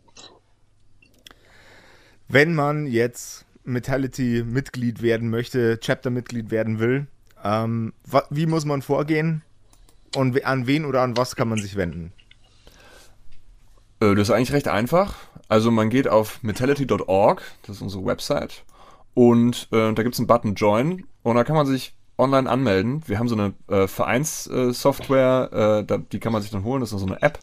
Wenn 2.28 2.54
man 2.54 2.86
jetzt 2.86 3.46
Metality-Mitglied 3.64 5.02
werden 5.02 5.30
möchte, 5.30 5.80
Chapter-Mitglied 5.80 6.52
werden 6.52 6.80
will, 6.80 7.08
ähm, 7.44 7.94
wie 8.30 8.46
muss 8.46 8.66
man 8.66 8.82
vorgehen 8.82 9.42
und 10.16 10.44
an 10.46 10.68
wen 10.68 10.86
oder 10.86 11.02
an 11.02 11.18
was 11.18 11.36
kann 11.36 11.50
man 11.50 11.60
sich 11.60 11.76
wenden? 11.76 12.14
Äh, 14.00 14.16
das 14.16 14.30
ist 14.30 14.32
eigentlich 14.32 14.54
recht 14.54 14.68
einfach. 14.68 15.16
Also 15.48 15.72
man 15.72 15.90
geht 15.90 16.08
auf 16.08 16.42
metality.org, 16.44 17.42
das 17.64 17.78
ist 17.78 17.82
unsere 17.82 18.06
Website, 18.06 18.64
und 19.14 19.68
äh, 19.72 19.94
da 19.94 20.04
gibt 20.04 20.16
es 20.16 20.20
einen 20.20 20.28
Button 20.28 20.56
Join 20.56 21.06
und 21.24 21.36
da 21.36 21.44
kann 21.44 21.56
man 21.56 21.66
sich 21.66 21.94
online 22.18 22.50
anmelden. 22.50 23.02
Wir 23.08 23.20
haben 23.20 23.28
so 23.28 23.36
eine 23.36 23.54
äh, 23.68 23.88
Vereinssoftware, 23.88 25.86
äh, 25.88 26.00
die 26.12 26.20
kann 26.20 26.32
man 26.32 26.42
sich 26.42 26.52
dann 26.52 26.64
holen, 26.64 26.82
das 26.82 26.94
ist 26.94 27.00
so 27.00 27.06
eine 27.06 27.22
App. 27.22 27.40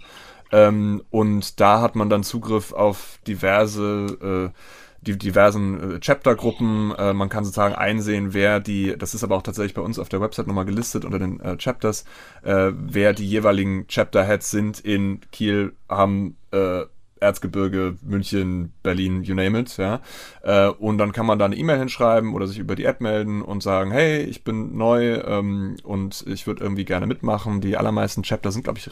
Ähm, 0.50 1.02
und 1.10 1.60
da 1.60 1.80
hat 1.82 1.94
man 1.94 2.08
dann 2.08 2.22
Zugriff 2.22 2.72
auf 2.72 3.18
diverse 3.26 4.52
äh, 4.54 4.58
die 5.08 5.18
diversen 5.18 5.96
äh, 5.96 6.00
Chapter-Gruppen. 6.00 6.94
Äh, 6.96 7.12
man 7.12 7.28
kann 7.28 7.44
sozusagen 7.44 7.74
einsehen, 7.74 8.34
wer 8.34 8.60
die, 8.60 8.96
das 8.96 9.14
ist 9.14 9.24
aber 9.24 9.36
auch 9.36 9.42
tatsächlich 9.42 9.74
bei 9.74 9.82
uns 9.82 9.98
auf 9.98 10.08
der 10.08 10.20
Website 10.20 10.46
nochmal 10.46 10.64
gelistet 10.66 11.04
unter 11.04 11.18
den 11.18 11.40
äh, 11.40 11.56
Chapters, 11.56 12.04
äh, 12.42 12.72
wer 12.74 13.12
die 13.14 13.26
jeweiligen 13.26 13.86
Chapter-Heads 13.88 14.50
sind 14.50 14.80
in 14.80 15.20
Kiel, 15.32 15.72
äh, 15.88 16.84
Erzgebirge, 17.20 17.96
München, 18.02 18.72
Berlin, 18.82 19.22
you 19.22 19.34
name 19.34 19.58
it, 19.58 19.76
ja. 19.76 20.00
Äh, 20.42 20.68
und 20.68 20.98
dann 20.98 21.12
kann 21.12 21.26
man 21.26 21.38
da 21.38 21.44
eine 21.44 21.56
E-Mail 21.56 21.78
hinschreiben 21.78 22.34
oder 22.34 22.46
sich 22.46 22.58
über 22.58 22.76
die 22.76 22.84
App 22.84 23.00
melden 23.00 23.42
und 23.42 23.62
sagen, 23.62 23.90
hey, 23.90 24.22
ich 24.22 24.44
bin 24.44 24.76
neu 24.76 25.20
ähm, 25.24 25.76
und 25.82 26.24
ich 26.26 26.46
würde 26.46 26.62
irgendwie 26.62 26.84
gerne 26.84 27.06
mitmachen. 27.06 27.60
Die 27.60 27.76
allermeisten 27.76 28.22
Chapter 28.22 28.52
sind, 28.52 28.64
glaube 28.64 28.78
ich, 28.78 28.90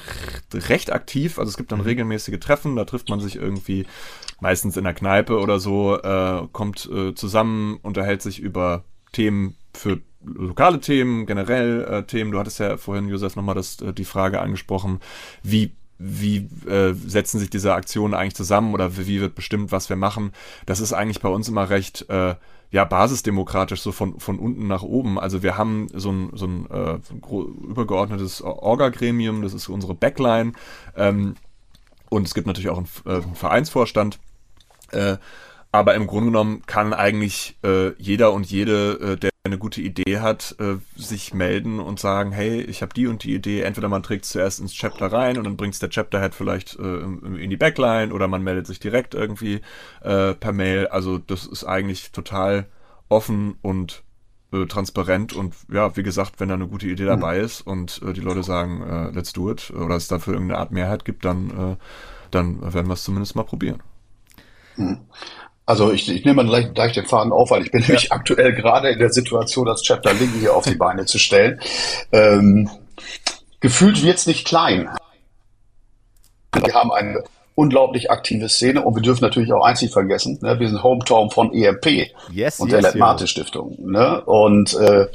recht, 0.69 0.93
aktiv. 0.93 1.39
Also 1.39 1.51
es 1.51 1.57
gibt 1.57 1.73
dann 1.73 1.81
mhm. 1.81 1.87
regelmäßige 1.87 2.39
Treffen, 2.39 2.77
da 2.77 2.85
trifft 2.85 3.09
man 3.09 3.21
sich 3.21 3.37
irgendwie 3.37 3.87
meistens 4.41 4.77
in 4.77 4.85
der 4.85 4.95
Kneipe 4.95 5.39
oder 5.39 5.59
so, 5.59 5.99
äh, 6.01 6.47
kommt 6.53 6.89
äh, 6.93 7.15
zusammen, 7.15 7.79
unterhält 7.83 8.23
sich 8.23 8.41
über 8.41 8.85
Themen 9.13 9.57
für 9.73 10.01
lokale 10.27 10.81
Themen, 10.81 11.27
generell 11.27 11.85
äh, 11.85 12.03
Themen. 12.05 12.33
Du 12.33 12.39
hattest 12.39 12.59
ja 12.59 12.77
vorhin, 12.77 13.09
Josef, 13.09 13.37
nochmal 13.37 13.55
das, 13.55 13.81
äh, 13.81 13.93
die 13.93 14.05
Frage 14.05 14.41
angesprochen, 14.41 15.01
wie 15.43 15.77
wie 15.99 16.49
äh, 16.69 16.93
setzen 16.95 17.39
sich 17.39 17.51
diese 17.51 17.75
Aktionen 17.75 18.15
eigentlich 18.15 18.35
zusammen 18.35 18.75
oder 18.75 18.97
wie 18.97 19.21
wird 19.21 19.35
bestimmt, 19.35 19.73
was 19.73 19.89
wir 19.89 19.97
machen. 19.97 20.33
Das 20.67 20.81
ist 20.81 20.93
eigentlich 20.93 21.21
bei 21.21 21.29
uns 21.29 21.49
immer 21.49 21.71
recht 21.71 22.09
äh, 22.09 22.35
ja 22.71 22.85
basisdemokratisch, 22.85 23.81
so 23.81 23.93
von, 23.93 24.19
von 24.21 24.39
unten 24.39 24.67
nach 24.67 24.83
oben. 24.83 25.19
Also 25.19 25.43
wir 25.43 25.57
haben 25.57 25.87
so 25.95 26.11
ein, 26.11 26.31
so 26.35 26.47
ein, 26.47 26.71
äh, 26.71 26.99
übergeordnetes 27.69 28.43
Orga-Gremium, 28.43 29.43
das 29.43 29.55
ist 29.55 29.69
unsere 29.69 29.95
Backline. 29.95 30.53
Ähm, 30.97 31.37
und 32.09 32.27
es 32.27 32.35
gibt 32.35 32.47
natürlich 32.47 32.71
auch 32.71 32.79
einen, 32.79 32.89
äh, 33.07 33.23
einen 33.23 33.35
Vereinsvorstand. 33.35 34.19
Äh, 34.93 35.17
aber 35.73 35.95
im 35.95 36.07
Grunde 36.07 36.27
genommen 36.27 36.63
kann 36.67 36.95
eigentlich 36.95 37.59
äh, 37.63 37.91
jeder 37.99 38.33
und 38.33 38.51
jede, 38.51 38.93
äh, 39.13 39.17
der 39.17 39.31
eine 39.47 39.59
gute 39.59 39.81
Idee 39.81 40.21
hat, 40.21 40.57
äh, 40.59 40.77
sich 40.97 41.35
melden 41.35 41.81
und 41.81 41.99
sagen, 41.99 42.33
hey, 42.33 42.61
ich 42.61 42.83
habe 42.83 42.95
die 42.95 43.07
und 43.07 43.25
die 43.25 43.35
Idee. 43.35 43.63
Entweder 43.63 43.89
man 43.89 44.03
trägt 44.03 44.25
es 44.25 44.31
zuerst 44.31 44.61
ins 44.61 44.73
Chapter 44.73 45.13
rein 45.13 45.39
und 45.39 45.45
dann 45.45 45.57
bringt 45.57 45.75
es 45.75 45.81
der 45.81 45.91
Chapter 45.91 46.21
halt 46.21 46.35
vielleicht 46.35 46.79
äh, 46.79 46.99
in 47.01 47.51
die 47.51 47.57
Backline 47.57 48.13
oder 48.13 48.29
man 48.29 48.43
meldet 48.43 48.67
sich 48.67 48.79
direkt 48.79 49.15
irgendwie 49.15 49.61
äh, 50.03 50.35
per 50.35 50.53
Mail. 50.53 50.89
Also 50.89 51.19
das 51.19 51.47
ist 51.47 51.65
eigentlich 51.65 52.13
total 52.13 52.67
offen 53.09 53.57
und 53.63 54.03
äh, 54.53 54.67
transparent 54.67 55.33
und 55.33 55.55
ja, 55.73 55.97
wie 55.97 56.03
gesagt, 56.03 56.39
wenn 56.39 56.49
da 56.49 56.55
eine 56.55 56.69
gute 56.69 56.87
Idee 56.87 57.05
mhm. 57.05 57.09
dabei 57.09 57.39
ist 57.39 57.61
und 57.63 58.01
äh, 58.03 58.13
die 58.13 58.21
Leute 58.21 58.43
sagen, 58.43 59.11
let's 59.15 59.33
do 59.33 59.51
it 59.51 59.71
oder 59.71 59.97
es 59.97 60.09
dafür 60.09 60.35
irgendeine 60.35 60.61
Art 60.61 60.73
Mehrheit 60.73 61.05
gibt, 61.05 61.25
dann, 61.25 61.79
dann 62.31 62.75
werden 62.75 62.87
wir 62.87 62.95
es 62.95 63.05
zumindest 63.05 63.37
mal 63.37 63.45
probieren. 63.45 63.83
Also 65.67 65.91
ich, 65.91 66.09
ich 66.09 66.25
nehme 66.25 66.45
mal 66.45 66.49
gleich, 66.49 66.75
gleich 66.75 66.93
den 66.93 67.07
Faden 67.07 67.33
auf, 67.33 67.51
weil 67.51 67.63
ich 67.63 67.73
bin 67.73 67.81
ja. 67.83 67.89
nämlich 67.89 68.13
aktuell 68.13 68.55
gerade 68.55 68.91
in 68.91 69.01
der 69.01 69.13
Situation, 69.13 69.67
das 69.67 69.83
Chapter 69.83 70.15
Link 70.15 70.31
hier 70.39 70.55
auf 70.55 70.65
die 70.65 70.77
Beine 70.77 71.07
zu 71.07 71.19
stellen. 71.19 71.61
Ähm, 72.13 72.71
gefühlt 73.59 74.03
wird's 74.05 74.27
nicht 74.27 74.47
klein. 74.47 74.89
Wir 76.55 76.73
haben 76.73 76.93
eine 76.93 77.25
unglaublich 77.57 78.11
aktive 78.11 78.49
Szene 78.49 78.83
und 78.83 78.95
wir 78.95 79.03
dürfen 79.03 79.23
natürlich 79.23 79.53
auch 79.53 79.65
eins 79.65 79.83
nicht 79.83 79.93
vergessen, 79.93 80.39
ne? 80.41 80.61
wir 80.61 80.69
sind 80.69 80.83
Hometown 80.83 81.31
von 81.31 81.53
EMP 81.53 82.13
yes, 82.31 82.61
und 82.61 82.71
yes, 82.71 82.93
der 82.93 82.95
Let 82.95 83.29
Stiftung. 83.29 83.77
Ne? 83.81 84.23
Und 84.25 84.75
äh, 84.75 85.07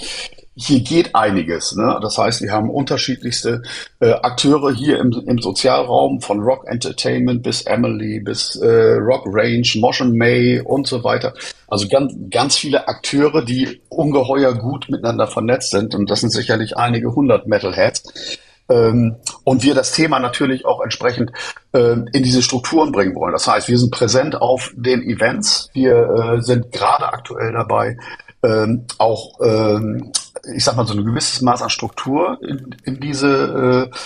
hier 0.62 0.82
geht 0.82 1.16
einiges. 1.16 1.76
Ne? 1.76 1.98
Das 2.02 2.18
heißt, 2.18 2.42
wir 2.42 2.52
haben 2.52 2.70
unterschiedlichste 2.70 3.64
äh, 4.00 4.12
Akteure 4.12 4.72
hier 4.72 5.00
im, 5.00 5.12
im 5.26 5.40
Sozialraum, 5.40 6.22
von 6.22 6.40
Rock 6.40 6.68
Entertainment 6.68 7.42
bis 7.42 7.64
Emily, 7.64 8.20
bis 8.20 8.56
äh, 8.58 8.96
Rock 9.00 9.24
Range, 9.26 9.68
Motion 9.76 10.16
May 10.16 10.62
und 10.62 10.86
so 10.88 11.04
weiter. 11.04 11.34
Also 11.68 11.88
ganz, 11.88 12.14
ganz 12.30 12.58
viele 12.58 12.88
Akteure, 12.88 13.44
die 13.44 13.82
ungeheuer 13.90 14.54
gut 14.54 14.88
miteinander 14.90 15.28
vernetzt 15.28 15.72
sind. 15.72 15.96
Und 15.96 16.10
das 16.12 16.22
sind 16.22 16.30
sicherlich 16.30 16.78
einige 16.78 17.16
hundert 17.16 17.48
Metalheads. 17.48 18.38
Ähm, 18.70 19.16
und 19.44 19.64
wir 19.64 19.74
das 19.74 19.94
Thema 19.94 20.20
natürlich 20.20 20.66
auch 20.66 20.82
entsprechend 20.82 21.32
äh, 21.74 21.94
in 22.14 22.24
diese 22.24 22.44
Strukturen 22.44 22.92
bringen 22.92 23.16
wollen. 23.16 23.34
Das 23.34 23.48
heißt, 23.48 23.68
wir 23.68 23.80
sind 23.80 23.92
präsent 23.92 24.40
auf 24.40 24.72
den 24.76 25.02
Events. 25.02 25.70
Wir 25.74 25.96
äh, 26.38 26.42
sind 26.42 26.72
gerade 26.72 27.12
aktuell 27.12 27.52
dabei, 27.52 27.98
ähm, 28.44 28.86
auch 28.98 29.40
ähm, 29.44 30.12
ich 30.56 30.64
sag 30.64 30.76
mal, 30.76 30.88
so 30.88 30.94
ein 30.94 31.06
gewisses 31.06 31.42
Maß 31.42 31.62
an 31.62 31.70
Struktur 31.70 32.40
in, 32.42 32.76
in 32.84 33.00
diese 33.00 33.90
äh, 33.92 33.98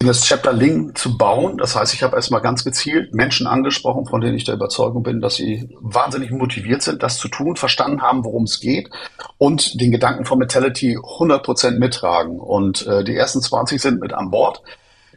in 0.00 0.08
das 0.08 0.22
Chapter 0.22 0.52
Link 0.52 0.98
zu 0.98 1.16
bauen. 1.16 1.56
Das 1.56 1.76
heißt, 1.76 1.94
ich 1.94 2.02
habe 2.02 2.16
erstmal 2.16 2.42
ganz 2.42 2.62
gezielt 2.62 3.14
Menschen 3.14 3.46
angesprochen, 3.46 4.04
von 4.04 4.20
denen 4.20 4.36
ich 4.36 4.44
der 4.44 4.56
Überzeugung 4.56 5.02
bin, 5.02 5.20
dass 5.20 5.36
sie 5.36 5.70
wahnsinnig 5.80 6.30
motiviert 6.30 6.82
sind, 6.82 7.02
das 7.02 7.16
zu 7.16 7.28
tun, 7.28 7.56
verstanden 7.56 8.02
haben, 8.02 8.24
worum 8.24 8.44
es 8.44 8.60
geht 8.60 8.90
und 9.38 9.80
den 9.80 9.92
Gedanken 9.92 10.24
von 10.26 10.38
Metality 10.38 10.98
100% 10.98 11.78
mittragen. 11.78 12.38
Und 12.38 12.86
äh, 12.86 13.02
die 13.04 13.16
ersten 13.16 13.40
20 13.40 13.80
sind 13.80 14.00
mit 14.00 14.12
an 14.12 14.30
Bord. 14.30 14.62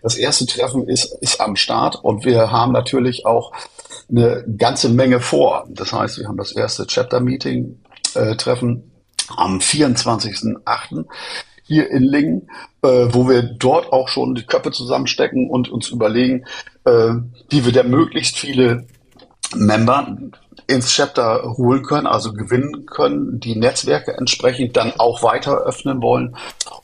Das 0.04 0.16
erste 0.16 0.46
Treffen 0.46 0.88
ist, 0.88 1.06
ist 1.22 1.42
am 1.42 1.56
Start 1.56 2.02
und 2.02 2.24
wir 2.24 2.52
haben 2.52 2.72
natürlich 2.72 3.26
auch 3.26 3.52
eine 4.10 4.46
ganze 4.58 4.88
Menge 4.90 5.20
vor. 5.20 5.68
Das 5.70 5.92
heißt, 5.92 6.20
wir 6.20 6.28
haben 6.28 6.38
das 6.38 6.54
erste 6.54 6.86
Chapter-Meeting 6.86 7.80
äh, 8.14 8.36
am 9.36 9.60
24.08. 9.60 11.06
hier 11.64 11.90
in 11.90 12.04
Lingen, 12.04 12.50
äh, 12.82 13.08
wo 13.10 13.28
wir 13.28 13.44
dort 13.44 13.92
auch 13.92 14.08
schon 14.08 14.36
die 14.36 14.46
Köpfe 14.46 14.72
zusammenstecken 14.72 15.50
und 15.50 15.70
uns 15.70 15.90
überlegen, 15.90 16.46
äh, 16.86 17.14
wie 17.50 17.66
wir 17.66 17.72
da 17.74 17.84
möglichst 17.84 18.38
viele 18.38 18.88
Member 19.56 20.18
ins 20.68 20.94
Chapter 20.94 21.56
holen 21.58 21.84
können, 21.84 22.08
also 22.08 22.34
gewinnen 22.34 22.86
können, 22.86 23.40
die 23.40 23.56
Netzwerke 23.56 24.18
entsprechend 24.18 24.76
dann 24.76 24.94
auch 24.98 25.24
weiter 25.24 25.62
öffnen 25.66 26.02
wollen, 26.02 26.36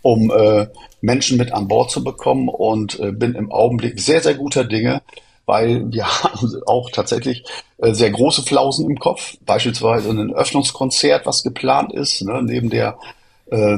um 0.02 0.32
äh, 0.32 0.68
Menschen 1.02 1.38
mit 1.38 1.52
an 1.52 1.68
Bord 1.68 1.92
zu 1.92 2.04
bekommen 2.04 2.48
und 2.48 3.00
äh, 3.00 3.12
bin 3.12 3.36
im 3.36 3.52
Augenblick 3.52 4.00
sehr, 4.00 4.22
sehr 4.22 4.36
guter 4.36 4.64
Dinge, 4.64 5.02
weil 5.46 5.92
wir 5.92 6.06
haben 6.24 6.62
auch 6.66 6.90
tatsächlich 6.92 7.44
äh, 7.78 7.94
sehr 7.94 8.12
große 8.12 8.44
Flausen 8.44 8.90
im 8.90 9.00
Kopf, 9.00 9.38
beispielsweise 9.46 10.10
ein 10.10 10.34
Öffnungskonzert, 10.34 11.26
was 11.26 11.44
geplant 11.44 11.94
ist, 11.94 12.22
ne, 12.22 12.42
neben 12.44 12.70
der 12.70 12.98
äh, 13.52 13.78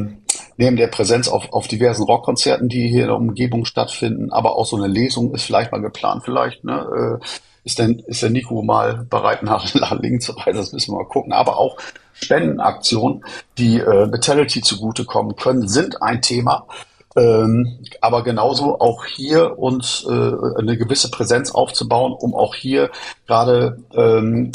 neben 0.57 0.75
der 0.75 0.87
Präsenz 0.87 1.27
auf, 1.27 1.51
auf 1.51 1.67
diversen 1.67 2.03
Rockkonzerten, 2.03 2.69
die 2.69 2.87
hier 2.87 3.03
in 3.03 3.07
der 3.07 3.17
Umgebung 3.17 3.65
stattfinden, 3.65 4.31
aber 4.31 4.55
auch 4.55 4.65
so 4.65 4.77
eine 4.77 4.87
Lesung 4.87 5.33
ist 5.33 5.43
vielleicht 5.43 5.71
mal 5.71 5.81
geplant, 5.81 6.23
vielleicht, 6.23 6.63
ne? 6.63 7.19
Äh, 7.21 7.25
ist 7.65 7.79
denn, 7.79 7.97
ist 8.05 8.21
der 8.21 8.29
Nico 8.29 8.61
mal 8.61 9.07
bereit, 9.09 9.41
nach, 9.41 9.65
links 9.99 10.25
zu 10.25 10.33
reisen? 10.33 10.57
Das 10.57 10.71
müssen 10.71 10.93
wir 10.93 10.99
mal 10.99 11.09
gucken. 11.09 11.33
Aber 11.33 11.57
auch 11.57 11.77
Spendenaktionen, 12.13 13.25
die 13.57 13.79
äh, 13.79 14.11
Vitality 14.11 14.61
zugutekommen 14.61 15.35
können, 15.35 15.67
sind 15.67 15.99
ein 16.01 16.21
Thema. 16.21 16.67
Ähm, 17.15 17.79
aber 18.01 18.23
genauso 18.23 18.79
auch 18.79 19.05
hier 19.05 19.57
uns 19.57 20.05
äh, 20.07 20.11
eine 20.11 20.77
gewisse 20.77 21.09
Präsenz 21.09 21.51
aufzubauen, 21.51 22.13
um 22.13 22.35
auch 22.35 22.55
hier 22.55 22.91
gerade 23.25 23.77
ähm, 23.93 24.51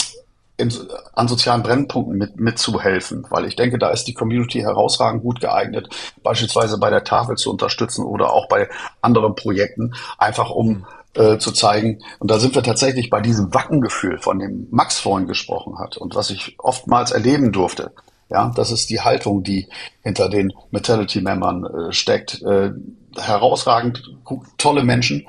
an 1.14 1.28
sozialen 1.28 1.62
Brennpunkten 1.62 2.18
mit, 2.18 2.38
mitzuhelfen, 2.38 3.26
weil 3.30 3.46
ich 3.46 3.56
denke, 3.56 3.78
da 3.78 3.90
ist 3.90 4.04
die 4.04 4.14
Community 4.14 4.60
herausragend 4.60 5.22
gut 5.22 5.40
geeignet, 5.40 5.88
beispielsweise 6.22 6.78
bei 6.78 6.90
der 6.90 7.04
Tafel 7.04 7.36
zu 7.36 7.50
unterstützen 7.50 8.04
oder 8.04 8.32
auch 8.32 8.46
bei 8.48 8.68
anderen 9.00 9.34
Projekten, 9.34 9.94
einfach 10.18 10.50
um 10.50 10.86
äh, 11.14 11.38
zu 11.38 11.52
zeigen. 11.52 12.00
Und 12.18 12.30
da 12.30 12.38
sind 12.38 12.54
wir 12.54 12.62
tatsächlich 12.62 13.10
bei 13.10 13.20
diesem 13.20 13.52
Wackengefühl, 13.54 14.18
von 14.18 14.38
dem 14.38 14.68
Max 14.70 14.98
vorhin 14.98 15.26
gesprochen 15.26 15.78
hat 15.78 15.96
und 15.96 16.14
was 16.14 16.30
ich 16.30 16.56
oftmals 16.58 17.10
erleben 17.10 17.52
durfte. 17.52 17.92
Ja, 18.30 18.52
das 18.54 18.70
ist 18.70 18.90
die 18.90 19.00
Haltung, 19.00 19.42
die 19.42 19.68
hinter 20.02 20.28
den 20.28 20.52
Metality-Membern 20.70 21.64
äh, 21.64 21.92
steckt. 21.92 22.42
Äh, 22.42 22.70
herausragend 23.18 24.08
tolle 24.56 24.84
Menschen, 24.84 25.26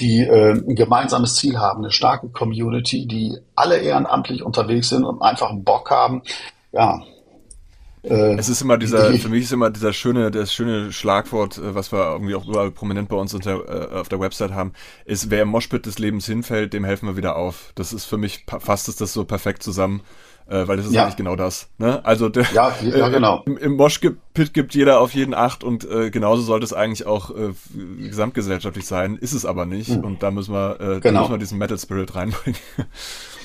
die 0.00 0.22
äh, 0.22 0.52
ein 0.52 0.74
gemeinsames 0.74 1.36
Ziel 1.36 1.58
haben, 1.58 1.84
eine 1.84 1.92
starke 1.92 2.28
Community, 2.28 3.06
die 3.06 3.38
alle 3.54 3.76
ehrenamtlich 3.76 4.42
unterwegs 4.42 4.88
sind 4.88 5.04
und 5.04 5.22
einfach 5.22 5.52
Bock 5.54 5.92
haben, 5.92 6.22
ja, 6.72 7.00
äh, 8.02 8.34
es 8.36 8.48
ist 8.48 8.62
immer 8.62 8.78
dieser, 8.78 9.12
für 9.12 9.28
mich 9.28 9.44
ist 9.44 9.52
immer 9.52 9.70
dieser 9.70 9.92
schöne, 9.92 10.30
das 10.30 10.54
schöne 10.54 10.92
Schlagwort, 10.92 11.58
äh, 11.58 11.74
was 11.74 11.92
wir 11.92 12.12
irgendwie 12.12 12.34
auch 12.34 12.46
überall 12.46 12.70
prominent 12.70 13.08
bei 13.08 13.16
uns 13.16 13.34
unter, 13.34 13.92
äh, 13.92 13.94
auf 13.94 14.08
der 14.08 14.20
Website 14.20 14.52
haben, 14.52 14.72
ist, 15.04 15.30
wer 15.30 15.42
im 15.42 15.48
Moshpit 15.48 15.84
des 15.86 15.98
Lebens 15.98 16.26
hinfällt, 16.26 16.72
dem 16.72 16.84
helfen 16.84 17.06
wir 17.06 17.16
wieder 17.16 17.36
auf. 17.36 17.72
Das 17.74 17.92
ist 17.92 18.06
für 18.06 18.16
mich, 18.16 18.46
fasst 18.58 18.88
es 18.88 18.96
das 18.96 19.12
so 19.12 19.24
perfekt 19.24 19.62
zusammen 19.62 20.00
äh, 20.50 20.66
weil 20.66 20.76
das 20.76 20.86
ist 20.86 20.92
ja. 20.92 21.02
eigentlich 21.02 21.16
genau 21.16 21.36
das. 21.36 21.68
Ne? 21.78 22.04
Also 22.04 22.28
der, 22.28 22.44
ja, 22.52 22.74
ja, 22.82 23.06
äh, 23.06 23.10
genau. 23.10 23.42
im, 23.46 23.56
im 23.56 23.76
Moshpit 23.76 24.18
gibt 24.52 24.74
jeder 24.74 25.00
auf 25.00 25.14
jeden 25.14 25.32
acht 25.32 25.62
und 25.62 25.88
äh, 25.88 26.10
genauso 26.10 26.42
sollte 26.42 26.64
es 26.64 26.72
eigentlich 26.72 27.06
auch 27.06 27.30
äh, 27.30 27.52
gesamtgesellschaftlich 28.02 28.86
sein, 28.86 29.16
ist 29.16 29.32
es 29.32 29.46
aber 29.46 29.64
nicht 29.64 29.90
mhm. 29.90 30.04
und 30.04 30.22
da 30.22 30.30
müssen 30.30 30.52
wir, 30.52 30.80
äh, 30.80 31.00
genau. 31.00 31.00
da 31.00 31.20
müssen 31.20 31.32
wir 31.32 31.38
diesen 31.38 31.58
Metal 31.58 31.78
Spirit 31.78 32.14
reinbringen. 32.14 32.58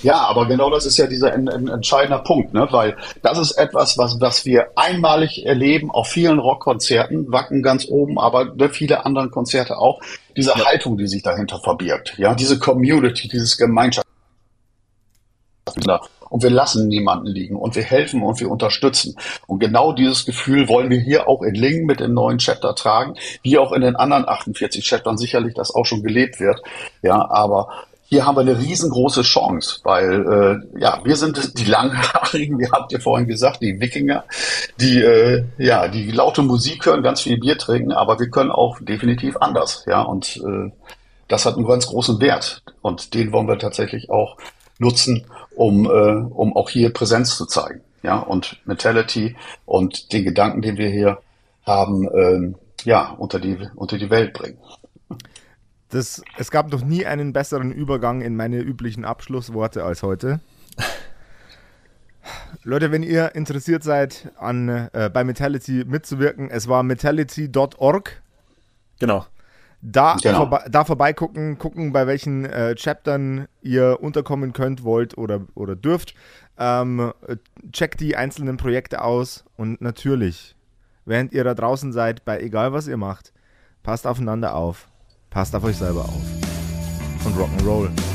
Ja, 0.04 0.28
aber 0.28 0.46
genau 0.48 0.70
das 0.70 0.86
ist 0.86 0.98
ja 0.98 1.08
dieser 1.08 1.34
en, 1.34 1.48
en, 1.48 1.68
entscheidender 1.68 2.20
Punkt, 2.20 2.54
ne? 2.54 2.68
weil 2.70 2.96
das 3.24 3.39
ist 3.39 3.54
etwas, 3.54 3.98
was, 3.98 4.20
was 4.20 4.46
wir 4.46 4.68
einmalig 4.76 5.46
erleben 5.48 5.89
auf 5.89 6.10
vielen 6.10 6.38
Rockkonzerten, 6.38 7.32
Wacken 7.32 7.63
ganz 7.63 7.88
oben, 7.88 8.20
aber 8.20 8.54
ne, 8.54 8.70
viele 8.70 9.04
anderen 9.04 9.32
Konzerte 9.32 9.80
auch, 9.80 10.02
diese 10.38 10.52
ja. 10.52 10.65
Haltung, 10.65 10.98
die 10.98 11.08
sich 11.08 11.24
dahinter 11.24 11.60
verbirgt, 11.60 12.13
ja, 12.18 12.36
diese 12.36 12.60
Community, 12.60 13.28
dieses 13.30 13.58
Gemeinschaft 13.58 14.05
und 16.30 16.43
wir 16.43 16.49
lassen 16.49 16.88
niemanden 16.88 17.28
liegen 17.28 17.56
und 17.56 17.75
wir 17.75 17.84
helfen 17.84 18.21
und 18.21 18.39
wir 18.39 18.49
unterstützen. 18.49 19.15
Und 19.47 19.60
genau 19.60 19.93
dieses 19.93 20.25
Gefühl 20.25 20.67
wollen 20.67 20.89
wir 20.89 20.99
hier 20.99 21.28
auch 21.28 21.41
in 21.41 21.56
Lingen 21.56 21.86
mit 21.86 21.99
dem 21.99 22.13
neuen 22.13 22.39
Chapter 22.39 22.75
tragen, 22.75 23.15
wie 23.41 23.58
auch 23.58 23.71
in 23.71 23.82
den 23.82 23.95
anderen 23.95 24.28
48 24.28 24.86
Chaptern 24.86 25.17
sicherlich 25.17 25.54
das 25.54 25.73
auch 25.73 25.86
schon 25.86 26.04
gelebt 26.04 26.39
wird. 26.39 26.62
Ja, 27.01 27.30
aber 27.30 27.69
hier 28.08 28.25
haben 28.25 28.36
wir 28.36 28.41
eine 28.41 28.60
riesengroße 28.60 29.23
Chance, 29.23 29.80
weil 29.84 30.62
äh, 30.75 30.80
ja, 30.80 31.01
wir 31.04 31.15
sind 31.15 31.58
die 31.58 31.65
Langhaarigen, 31.65 32.60
wie 32.60 32.69
habt 32.71 32.91
ihr 32.91 33.01
vorhin 33.01 33.28
gesagt, 33.28 33.62
die 33.62 33.80
Wikinger, 33.80 34.25
die 34.80 35.01
äh, 35.01 35.43
ja, 35.58 35.88
die 35.88 36.12
laute 36.12 36.43
Musik 36.43 36.86
hören, 36.86 37.01
ganz 37.01 37.21
viel 37.21 37.39
Bier 37.39 37.58
trinken, 37.58 37.91
aber 37.91 38.19
wir 38.19 38.30
können 38.30 38.51
auch 38.51 38.78
definitiv 38.80 39.38
anders, 39.38 39.86
ja, 39.88 40.04
und 40.04 40.38
äh, 40.38 40.71
das 41.28 41.47
hat 41.47 41.56
einen 41.56 41.65
ganz 41.65 41.88
großen 41.88 42.21
Wert 42.21 42.62
und 42.82 43.15
den 43.15 43.32
wollen 43.32 43.47
wir 43.47 43.58
tatsächlich 43.58 44.12
auch 44.12 44.38
nutzen, 44.78 45.25
um, 45.56 45.86
äh, 45.86 45.89
um 45.89 46.56
auch 46.56 46.70
hier 46.70 46.91
Präsenz 46.91 47.36
zu 47.38 47.46
zeigen. 47.46 47.82
Ja, 48.04 48.20
und 48.20 48.60
Mentality 48.65 49.36
und 49.65 50.13
den 50.13 50.26
Gedanken, 50.26 50.62
den 50.62 50.78
wir 50.78 50.89
hier 50.89 51.20
haben, 51.65 52.08
äh, 52.08 52.54
ja, 52.84 53.10
unter 53.18 53.39
die, 53.39 53.58
unter 53.76 53.98
die 53.98 54.10
Welt 54.10 54.34
bringen. 54.34 54.60
Das, 55.89 56.22
es 56.38 56.52
gab 56.52 56.72
noch 56.72 56.84
nie 56.84 57.06
einen 57.06 57.34
besseren 57.34 57.72
Übergang 57.72 58.22
in 58.22 58.36
meine 58.36 58.60
üblichen 58.60 59.06
Abschlussworte 59.06 59.84
als 59.84 60.04
heute. 60.04 60.39
Leute, 62.63 62.91
wenn 62.91 63.04
ihr 63.04 63.36
interessiert 63.36 63.84
seid, 63.84 64.32
an, 64.38 64.89
äh, 64.94 65.10
bei 65.13 65.24
Metality 65.24 65.84
mitzuwirken, 65.86 66.50
es 66.50 66.68
war 66.68 66.84
metality.org. 66.84 68.22
Genau. 69.00 69.26
Da, 69.88 70.17
genau. 70.21 70.48
vorbe 70.48 70.65
da 70.69 70.84
vorbeigucken, 70.84 71.60
gucken, 71.60 71.93
bei 71.93 72.08
welchen 72.08 72.45
äh, 72.45 72.76
Chaptern 72.76 73.48
ihr 73.62 74.00
unterkommen 74.02 74.52
könnt, 74.52 74.84
wollt 74.84 75.15
oder, 75.17 75.41
oder 75.54 75.76
dürft. 75.76 76.15
Ähm, 76.58 77.13
checkt 77.71 78.00
die 78.00 78.15
einzelnen 78.15 78.58
Projekte 78.58 79.04
aus 79.04 79.45
und 79.58 79.82
natürlich, 79.82 80.56
während 81.06 81.34
ihr 81.34 81.43
da 81.43 81.54
draußen 81.54 81.93
seid, 81.93 82.26
bei 82.26 82.39
egal 82.39 82.74
was 82.74 82.88
ihr 82.88 82.98
macht, 82.98 83.32
passt 83.84 84.08
aufeinander 84.08 84.56
auf, 84.56 84.88
passt 85.30 85.54
auf 85.56 85.63
euch 85.63 85.78
selber 85.78 86.06
auf 86.06 86.24
und 87.26 87.38
Rock'n'Roll. 87.38 88.14